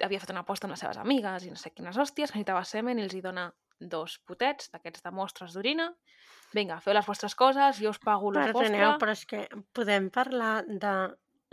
[0.03, 2.63] havia fet una aposta amb les seves amigues i no sé quines hòsties, que necessitava
[2.65, 3.47] semen i els hi dona
[3.79, 5.91] dos potets d'aquests de mostres d'orina.
[6.53, 8.53] Vinga, feu les vostres coses, jo us pago el vostre.
[8.53, 9.43] Perdoneu, però és que
[9.75, 10.93] podem parlar de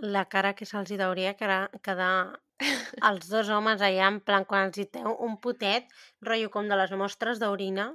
[0.06, 2.38] la cara que se'ls hi hauria quedar,
[3.10, 5.88] els dos homes allà, en plan, quan els hi treu un potet,
[6.22, 7.90] rotllo com de les mostres d'orina,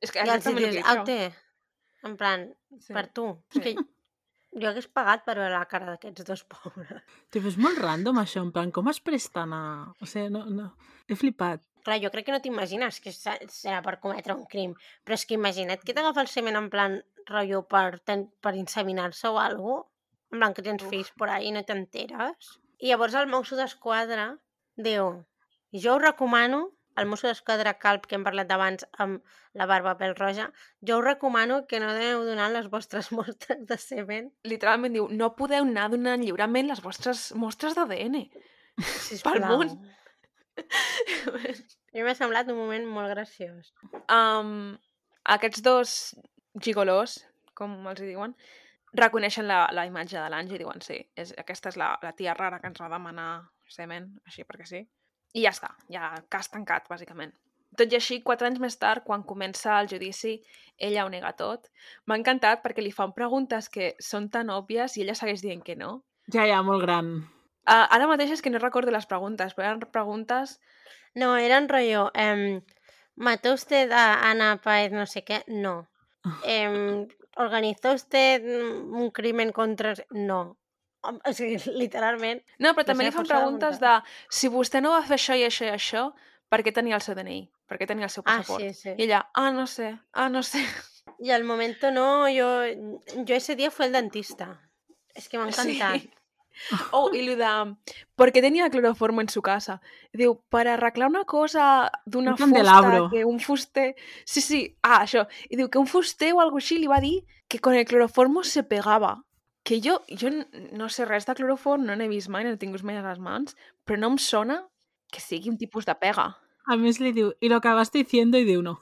[0.00, 1.06] És que i els hi dius, au, trobo.
[1.06, 1.32] té,
[2.08, 2.48] en plan,
[2.80, 2.92] Sí.
[2.94, 3.24] per tu.
[3.52, 3.58] Sí.
[3.60, 3.84] És que
[4.52, 7.02] jo hagués pagat per veure la cara d'aquests dos pobres.
[7.30, 9.62] Tipo, és molt random això, en plan, com es presten a...
[10.00, 10.72] O sigui, no, no...
[11.10, 11.62] He flipat.
[11.86, 14.74] Clar, jo crec que no t'imagines que se- serà per cometre un crim,
[15.04, 16.98] però és que imagina't que t'agafa el semen en plan
[17.30, 19.86] rotllo per, ten, per inseminar-se o alguna
[20.30, 22.52] en plan que tens fills por ahí i no t'enteres.
[22.78, 24.28] I llavors el mosso d'esquadra
[24.76, 25.08] diu,
[25.74, 26.60] jo us recomano,
[26.98, 29.22] el mosso d'esquadra calp que hem parlat abans amb
[29.58, 30.48] la barba pèl roja,
[30.86, 35.34] jo us recomano que no aneu donant les vostres mostres de semen, Literalment diu, no
[35.38, 38.22] podeu anar donant lliurement les vostres mostres d'ADN.
[39.08, 39.40] sisplau.
[39.46, 39.74] món.
[40.60, 43.72] A mi m'ha semblat un moment molt graciós.
[44.12, 44.76] um,
[45.36, 45.94] aquests dos
[46.62, 47.20] gigolós,
[47.54, 48.34] com els diuen,
[48.96, 52.34] reconeixen la, la imatge de l'Angie i diuen, sí, és, aquesta és la, la tia
[52.34, 53.30] rara que ens va demanar
[53.70, 54.80] semen, així perquè sí.
[55.34, 57.32] I ja està, ja cas tancat, bàsicament.
[57.78, 60.40] Tot i així, quatre anys més tard, quan comença el judici,
[60.76, 61.68] ella ho nega tot.
[62.06, 65.76] M'ha encantat perquè li fan preguntes que són tan òbvies i ella segueix dient que
[65.78, 66.00] no.
[66.34, 67.12] Ja, ja, molt gran.
[67.68, 70.58] Uh, ara mateix és que no recordo les preguntes, però eren preguntes...
[71.14, 72.62] No, eran rollo, em,
[73.16, 75.42] ¿mató usted a Ana Paez no sé qué?
[75.48, 75.88] No.
[76.44, 79.94] Em, ¿Organizó usted un crimen contra...
[80.10, 80.59] No.
[81.02, 83.94] O sigui, literalment, No, però també li fan força de preguntes de
[84.28, 86.10] si vostè no va fer això i això i això,
[86.50, 87.40] per què tenia el seu DNI?
[87.70, 88.60] Per què tenia el seu ah, passaport?
[88.60, 88.94] sí, sí.
[88.98, 90.64] I ella, ah, no sé, ah, no sé.
[91.18, 92.64] Y al momento no, yo,
[93.24, 94.60] yo ese día fue el dentista.
[95.14, 95.76] Es que m'ha Sí.
[95.76, 96.10] encantat.
[96.92, 97.76] Oh, i lo de...
[98.16, 99.80] ¿Por qué tenía cloroformo en su casa?
[100.12, 103.94] I diu, per arreglar una cosa d'una Un fusta que un fuster...
[104.24, 105.26] Sí, sí, ah, això.
[105.48, 108.42] I diu que un fuster o algo així li va dir que con el cloroformo
[108.44, 109.22] se pegava.
[109.66, 112.82] Que jo, jo no sé res de cloroform, no n'he vist mai, no n'he tingut
[112.86, 114.62] mai a les mans, però no em sona
[115.12, 116.30] que sigui un tipus de pega.
[116.70, 118.78] A més li diu, i lo acabaste diciendo, i diu no.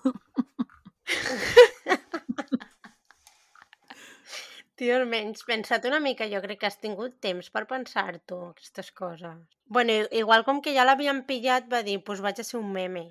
[4.78, 9.40] Tio, almenys, pensa't una mica, jo crec que has tingut temps per pensar-t'ho, aquestes coses.
[9.66, 12.70] Bueno, igual com que ja l'havien pillat, va dir, doncs pues vaig a ser un
[12.76, 13.08] meme.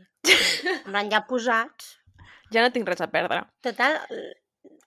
[0.85, 1.97] Plan, ja posats,
[2.53, 3.41] Ja no tinc res a perdre.
[3.59, 3.97] total,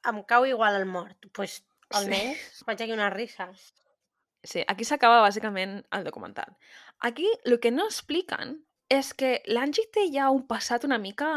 [0.08, 1.16] em cau igual el mort.
[1.20, 1.56] Doncs pues,
[1.90, 1.98] Sí.
[1.98, 3.68] almenys faig aquí unes risses.
[4.42, 6.56] Sí, aquí s'acaba bàsicament el documental.
[7.00, 11.28] Aquí el que no expliquen és que l'Angie té ja un passat una mica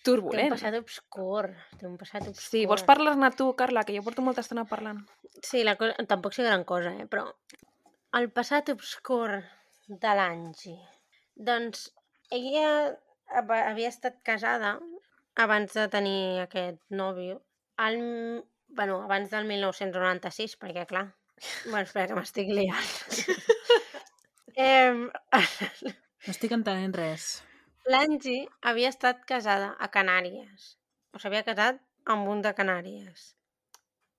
[0.00, 0.54] Té un turbulent.
[0.54, 2.48] passat obscur, té un passat obscur.
[2.48, 5.02] Sí, vols parlar-ne tu, Carla, que jo porto molta estona parlant.
[5.44, 7.04] Sí, la cosa, tampoc sé gran cosa, eh?
[7.06, 7.26] però
[8.16, 9.42] el passat obscur
[9.88, 10.80] de l'Angie.
[11.36, 11.90] Doncs
[12.30, 12.96] ella
[13.36, 14.78] havia estat casada
[15.36, 17.42] abans de tenir aquest nòvio,
[17.84, 18.00] el,
[18.76, 21.06] bueno, abans del 1996, perquè clar,
[21.70, 22.92] bueno, espera que m'estic liant.
[24.56, 25.08] eh,
[26.20, 27.26] No estic entenent res.
[27.88, 30.74] L'Angie havia estat casada a Canàries.
[31.16, 31.80] O s'havia casat
[32.14, 33.30] amb un de Canàries.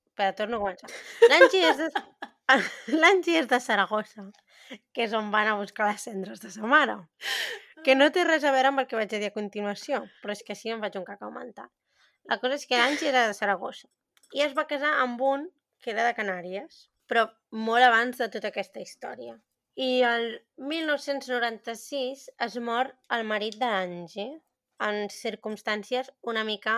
[0.10, 0.89] Espera, torno a començar.
[1.30, 2.02] L'Angie és, de...
[3.04, 4.26] l'Angie és de Saragossa,
[4.95, 6.97] que és on van a buscar les cendres de sa mare.
[7.86, 10.34] Que no té res a veure amb el que vaig a dir a continuació, però
[10.34, 11.70] és que així em faig un cacau mental.
[12.34, 13.88] La cosa és que l'Angie era de Saragossa
[14.34, 15.47] i es va casar amb un
[15.82, 19.36] que era de Canàries, però molt abans de tota aquesta història.
[19.75, 20.25] I el
[20.71, 24.29] 1996 es mor el marit de l'Angie
[24.88, 26.75] en circumstàncies una mica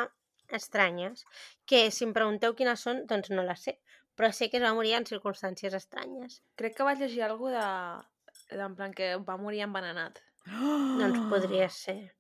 [0.54, 1.24] estranyes,
[1.66, 3.78] que si em pregunteu quines són, doncs no les sé,
[4.18, 6.42] però sé que es va morir en circumstàncies estranyes.
[6.60, 8.58] Crec que vaig llegir alguna de...
[8.58, 8.62] de...
[8.68, 10.22] en plan que va morir envenenat.
[11.02, 12.14] Doncs podria ser.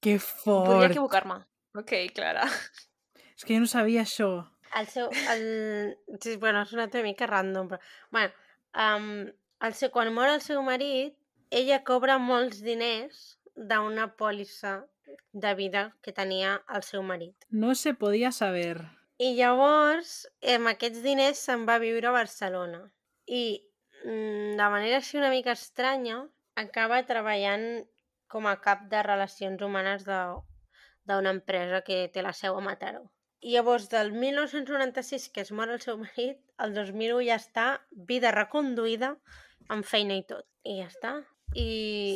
[0.00, 0.90] Que Podria fort!
[0.90, 1.40] equivocar-me.
[1.74, 2.46] Ok, Clara.
[3.34, 4.30] És que jo no sabia això.
[4.78, 5.08] El seu...
[5.30, 5.44] El...
[6.20, 7.80] Sí, bueno, és una mica random, però...
[8.10, 8.32] Bueno,
[8.74, 9.06] um,
[9.66, 9.90] el seu...
[9.94, 11.14] quan mor el seu marit,
[11.50, 14.80] ella cobra molts diners d'una pòlissa
[15.32, 17.36] de vida que tenia el seu marit.
[17.50, 18.80] No se podia saber.
[19.22, 20.24] I llavors,
[20.56, 22.80] amb aquests diners se'n va viure a Barcelona.
[23.30, 23.62] I
[24.04, 26.24] mm, de manera així una mica estranya,
[26.58, 27.84] acaba treballant
[28.26, 30.42] com a cap de relacions humanes de-
[31.06, 33.04] d'una empresa que té la seu a Mataró.
[33.44, 37.66] I llavors, del 1996, que es mor el seu marit, el 2001 ja està
[38.08, 39.14] vida reconduïda,
[39.68, 40.46] amb feina i tot.
[40.64, 41.12] I ja està.
[41.54, 41.66] I,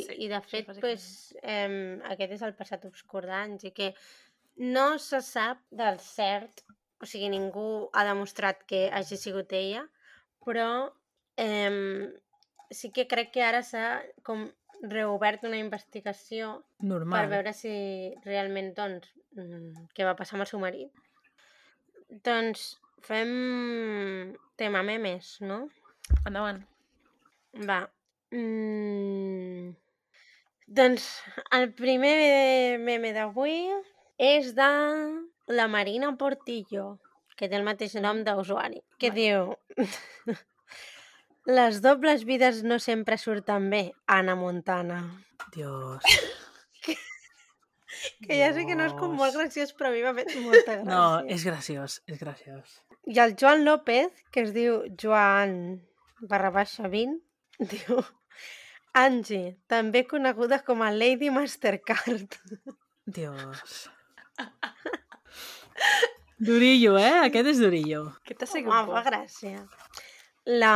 [0.07, 0.81] Sí, i de fet, bàsicament.
[0.81, 3.93] pues, eh, aquest és el passat obscur d'anys i que
[4.59, 6.65] no se sap del cert,
[6.99, 9.85] o sigui, ningú ha demostrat que hagi sigut ella,
[10.43, 10.89] però
[11.37, 12.09] eh,
[12.71, 14.49] sí que crec que ara s'ha com
[14.81, 17.21] reobert una investigació Normal.
[17.21, 17.71] per veure si
[18.25, 20.91] realment, doncs, mm, què va passar amb el seu marit.
[22.09, 25.67] Doncs fem tema memes, no?
[26.25, 26.63] Endavant.
[27.69, 27.83] Va.
[28.33, 29.75] Mm...
[30.69, 31.05] Doncs
[31.57, 33.61] el primer meme d'avui
[34.21, 34.69] és de
[35.53, 36.99] la Marina Portillo,
[37.37, 39.55] que té el mateix nom d'usuari, que diu
[41.49, 44.99] Les dobles vides no sempre surten bé, Anna Montana.
[45.55, 46.37] Dios.
[48.25, 50.75] Que ja sé que no és com molt graciós, però a mi m'ha fet molta
[50.79, 50.89] gràcia.
[50.89, 52.79] No, és graciós, és graciós.
[53.09, 55.79] I el Joan López, que es diu Joan
[56.21, 57.19] barra baixa 20,
[57.73, 58.03] diu
[58.99, 62.39] Angie, també coneguda com a Lady Mastercard.
[63.05, 63.89] Dios.
[66.39, 67.17] Durillo, eh?
[67.25, 68.05] Aquest és durillo.
[68.25, 69.65] Què t'ha sigut Home, fa gràcia.
[70.47, 70.73] La,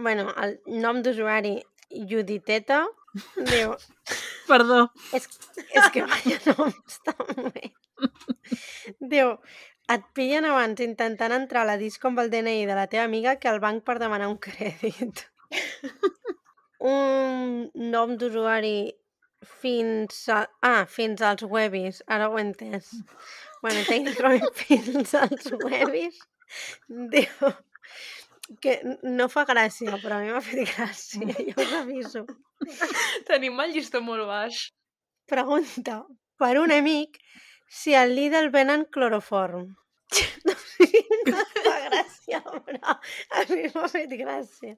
[0.00, 1.58] bueno, el nom d'usuari
[2.08, 2.86] Juditeta
[3.36, 3.74] diu
[4.52, 4.86] Perdó.
[5.16, 5.28] és,
[5.72, 7.72] és que vaya noms també.
[9.12, 9.36] Diu,
[9.92, 13.36] et pillen abans intentant entrar a la disco amb el DNI de la teva amiga
[13.40, 15.24] que al banc per demanar un crèdit.
[16.94, 18.92] un nom d'usuari
[19.62, 20.44] fins a...
[20.62, 22.92] Ah, fins als webis, ara ho he entès.
[23.64, 26.20] Bueno, tècnicament fins als webis.
[26.88, 27.52] Diu
[28.60, 32.24] que no fa gràcia, però a mi m'ha fet gràcia, ja us aviso.
[33.28, 34.66] Tenim el llistó molt baix.
[35.30, 36.02] Pregunta
[36.42, 37.20] per un amic
[37.72, 39.70] si al Lidl venen cloroform.
[41.22, 42.94] No, no fa gràcia, però
[43.38, 44.72] a mi m'ha fet gràcia.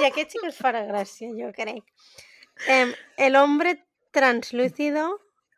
[0.00, 1.84] I aquest sí que es farà gràcia, jo crec.
[2.66, 3.74] Em, el hombre
[4.16, 5.04] translúcido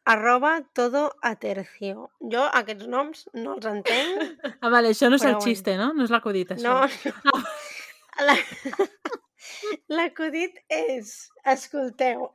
[0.05, 2.11] arroba todo a tercio.
[2.32, 4.46] Jo aquests noms no els entenc.
[4.61, 5.46] Ah, vale, això no és el bueno.
[5.46, 5.92] xiste, no?
[5.96, 6.78] No és l'acudit, això.
[6.82, 7.42] No, no.
[8.28, 8.36] La...
[9.96, 11.12] L'acudit és,
[11.48, 12.26] escolteu,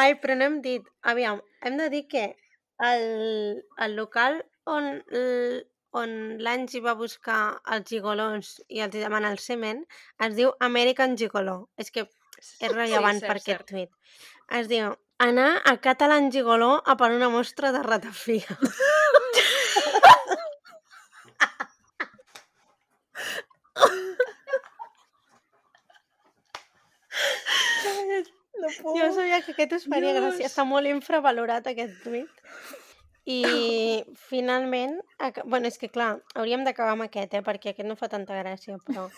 [0.00, 2.24] ai, però no hem dit, aviam, hem de dir que
[2.82, 4.88] el, el local on,
[6.02, 7.40] on l'Angi va buscar
[7.76, 9.84] els gigolons i els demana el semen
[10.26, 11.58] es diu American Gigoló.
[11.76, 12.06] És que
[12.42, 13.68] és rellevant cert, per aquest cert.
[13.70, 14.18] tuit.
[14.58, 18.58] Es diu anar a Catalan Gigoló a per una mostra de ratafia.
[28.62, 28.98] No puc.
[28.98, 30.22] Jo sabia que aquest us faria Dios.
[30.22, 30.50] gràcia.
[30.50, 32.44] Està molt infravalorat aquest tuit.
[33.26, 33.40] I
[34.30, 34.98] finalment,
[35.44, 38.78] bueno, és que clar, hauríem d'acabar amb aquest, eh, perquè aquest no fa tanta gràcia,
[38.86, 39.08] però...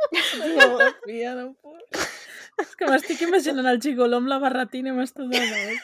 [1.20, 2.09] Ja no puc.
[2.60, 5.78] És que m'estic imaginant el gigoló amb la barretina i m'està donant.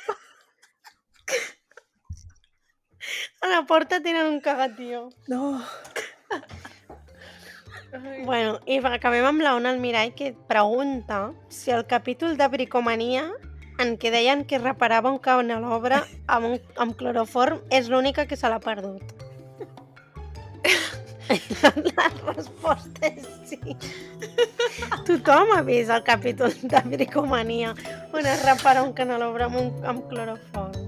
[3.47, 5.09] a la porta tenen un cagatío.
[5.29, 5.63] No.
[8.27, 13.31] Bueno, i acabem amb la Ona Almirall que pregunta si el capítol de bricomania
[13.79, 18.51] en què deien que reparava un canelobre amb, un, amb cloroform és l'única que se
[18.53, 19.26] l'ha perdut.
[21.29, 23.77] La, resposta és sí.
[25.07, 27.75] Tothom ha vist el capítol de bricomania
[28.13, 30.85] on es repara un canelobre amb, un, amb cloroform.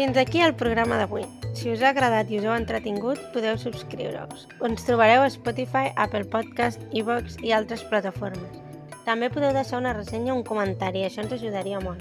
[0.00, 1.39] Fins aquí el programa d'avui.
[1.60, 4.46] Si us ha agradat i us heu entretingut, podeu subscriure-us.
[4.64, 8.62] Ens trobareu a Spotify, Apple Podcast, iVoox i altres plataformes.
[9.04, 12.00] També podeu deixar una ressenya o un comentari, això ens ajudaria molt.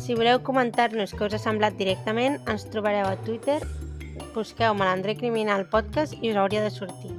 [0.00, 3.60] Si voleu comentar-nos què us ha semblat directament, ens trobareu a Twitter,
[4.32, 7.12] busqueu Malandrer Criminal Podcast i us hauria de sortir.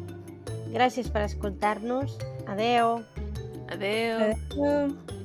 [0.74, 2.18] Gràcies per escoltar-nos.
[2.49, 3.03] Adeu!
[3.70, 4.32] Adeu.
[4.34, 5.20] Adéu.